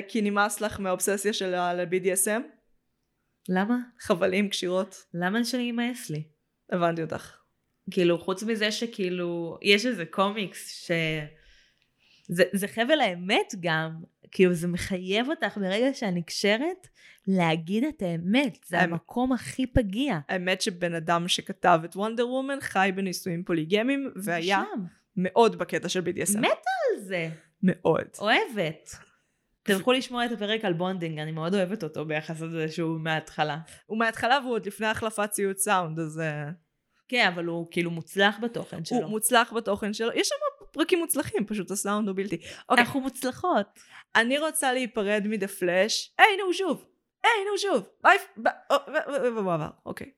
[0.08, 2.42] כי נמאס לך מהאובססיה של ה-BDSM?
[3.48, 3.76] למה?
[4.00, 5.06] חבלים, קשירות.
[5.14, 6.22] למה שאני יימאס לי?
[6.72, 7.36] הבנתי אותך.
[7.90, 10.90] כאילו, חוץ מזה שכאילו, יש איזה קומיקס ש...
[12.28, 13.90] זה, זה חבל האמת גם,
[14.33, 16.89] כאילו זה מחייב אותך ברגע שאני נקשרת
[17.26, 18.93] להגיד את האמת, זה האמת.
[18.93, 20.18] המקום הכי פגיע.
[20.28, 24.85] האמת שבן אדם שכתב את Wonder Woman חי בנישואים פוליגמיים והיה שם.
[25.16, 26.39] מאוד בקטע של BDSM.
[26.39, 27.28] מתה על זה.
[27.62, 28.07] מאוד.
[28.18, 28.91] אוהבת.
[29.62, 33.59] תלכו לשמוע את הפרק על Bonding, אני מאוד אוהבת אותו ביחס לזה שהוא מההתחלה.
[33.87, 36.51] הוא מההתחלה והוא עוד לפני החלפת ציוד סאונד, אז אה,
[37.09, 38.99] כן, אבל הוא כאילו מוצלח בתוכן שלו.
[38.99, 40.12] הוא מוצלח בתוכן שלו.
[40.14, 40.35] יש שם
[40.73, 42.37] פרקים מוצלחים, פשוט הסאונד הוא בלתי.
[42.68, 43.66] אוקיי, אנחנו מוצלחות.
[44.16, 46.14] אני רוצה להיפרד מ The Flash.
[46.18, 46.85] היי, נו, שוב.
[47.25, 47.89] היי, נו, שוב.
[48.03, 50.11] ביי, ביי, או, ו- ו- ו- ועבר, אוקיי.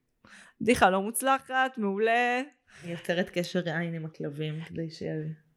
[0.60, 2.40] בדיחה לא מוצלחת, מעולה.
[2.84, 5.02] אני יוצרת קשר עין עם הכלבים כדי ש...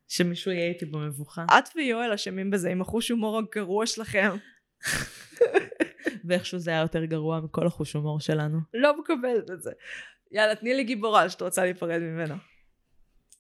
[0.08, 1.46] שמישהו יהיה איתי במבוכה.
[1.58, 4.30] את ויואל אשמים בזה עם החוש הומור הגרוע שלכם.
[6.26, 8.60] ואיכשהו זה היה יותר גרוע מכל החוש הומור שלנו.
[8.74, 9.72] לא מקבלת את זה.
[10.32, 12.36] יאללה, תני לי גיבורה שאת רוצה להיפרד ממנה.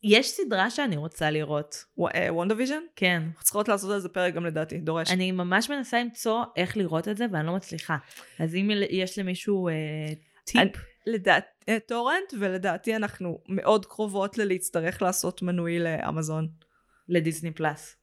[0.08, 1.86] יש סדרה שאני רוצה לראות.
[2.30, 2.82] WandaVision?
[2.95, 3.24] כן.
[3.41, 5.12] צריכות לעשות על זה פרק גם לדעתי, דורש.
[5.12, 7.97] אני ממש מנסה למצוא איך לראות את זה ואני לא מצליחה.
[8.39, 9.74] אז אם יש למישהו אה,
[10.43, 10.72] טיפ, אני-
[11.08, 16.47] לדעת, אה, טורנט, ולדעתי אנחנו מאוד קרובות ללהצטרך לעשות מנוי לאמזון.
[17.10, 17.95] לדיסני פלאס.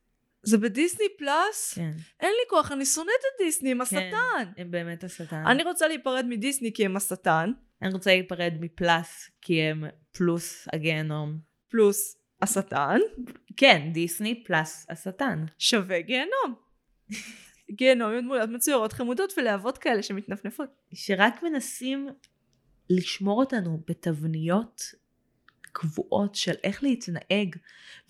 [0.43, 1.73] זה בדיסני פלאס?
[1.75, 1.91] כן.
[2.21, 4.53] אין לי כוח, אני שונאת את דיסני, הם השטן.
[4.57, 5.45] הם באמת השטן.
[5.47, 11.52] אני רוצה להיפרד מדיסני כי הם השטן, אני רוצה להיפרד מפלאס כי הם פלוס הגיהנום.
[11.73, 12.99] פלוס השטן,
[13.57, 15.45] כן, דיסני פלאס השטן.
[15.59, 16.55] שווה גיהנום.
[17.71, 20.69] גיהנום עם דמויות מצוירות חמודות ולהבות כאלה שמתנפנפות.
[20.95, 22.09] שרק מנסים
[22.91, 24.83] לשמור אותנו בתבניות
[25.63, 27.57] קבועות של איך להתנהג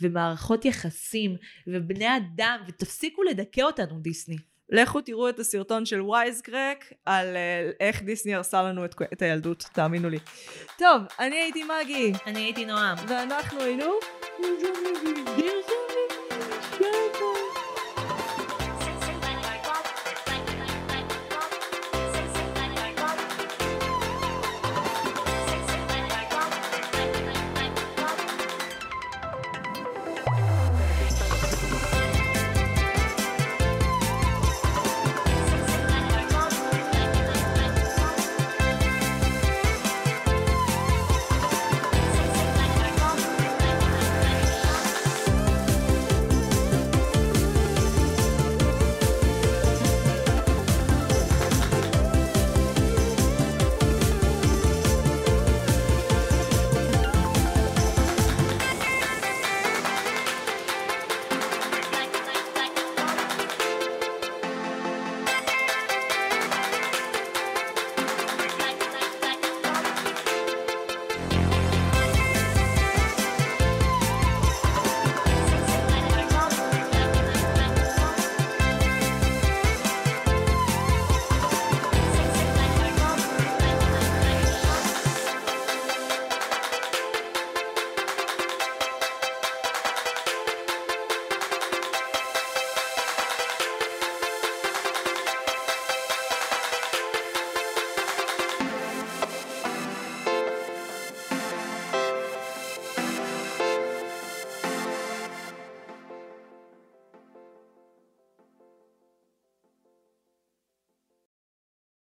[0.00, 1.36] ומערכות יחסים
[1.66, 4.36] ובני אדם ותפסיקו לדכא אותנו דיסני.
[4.72, 9.64] לכו תראו את הסרטון של וייזקרק על אה, איך דיסני הרסה לנו את, את הילדות,
[9.72, 10.18] תאמינו לי.
[10.78, 12.96] טוב, אני הייתי מגי, אני הייתי נועם.
[13.08, 13.92] ואנחנו היינו...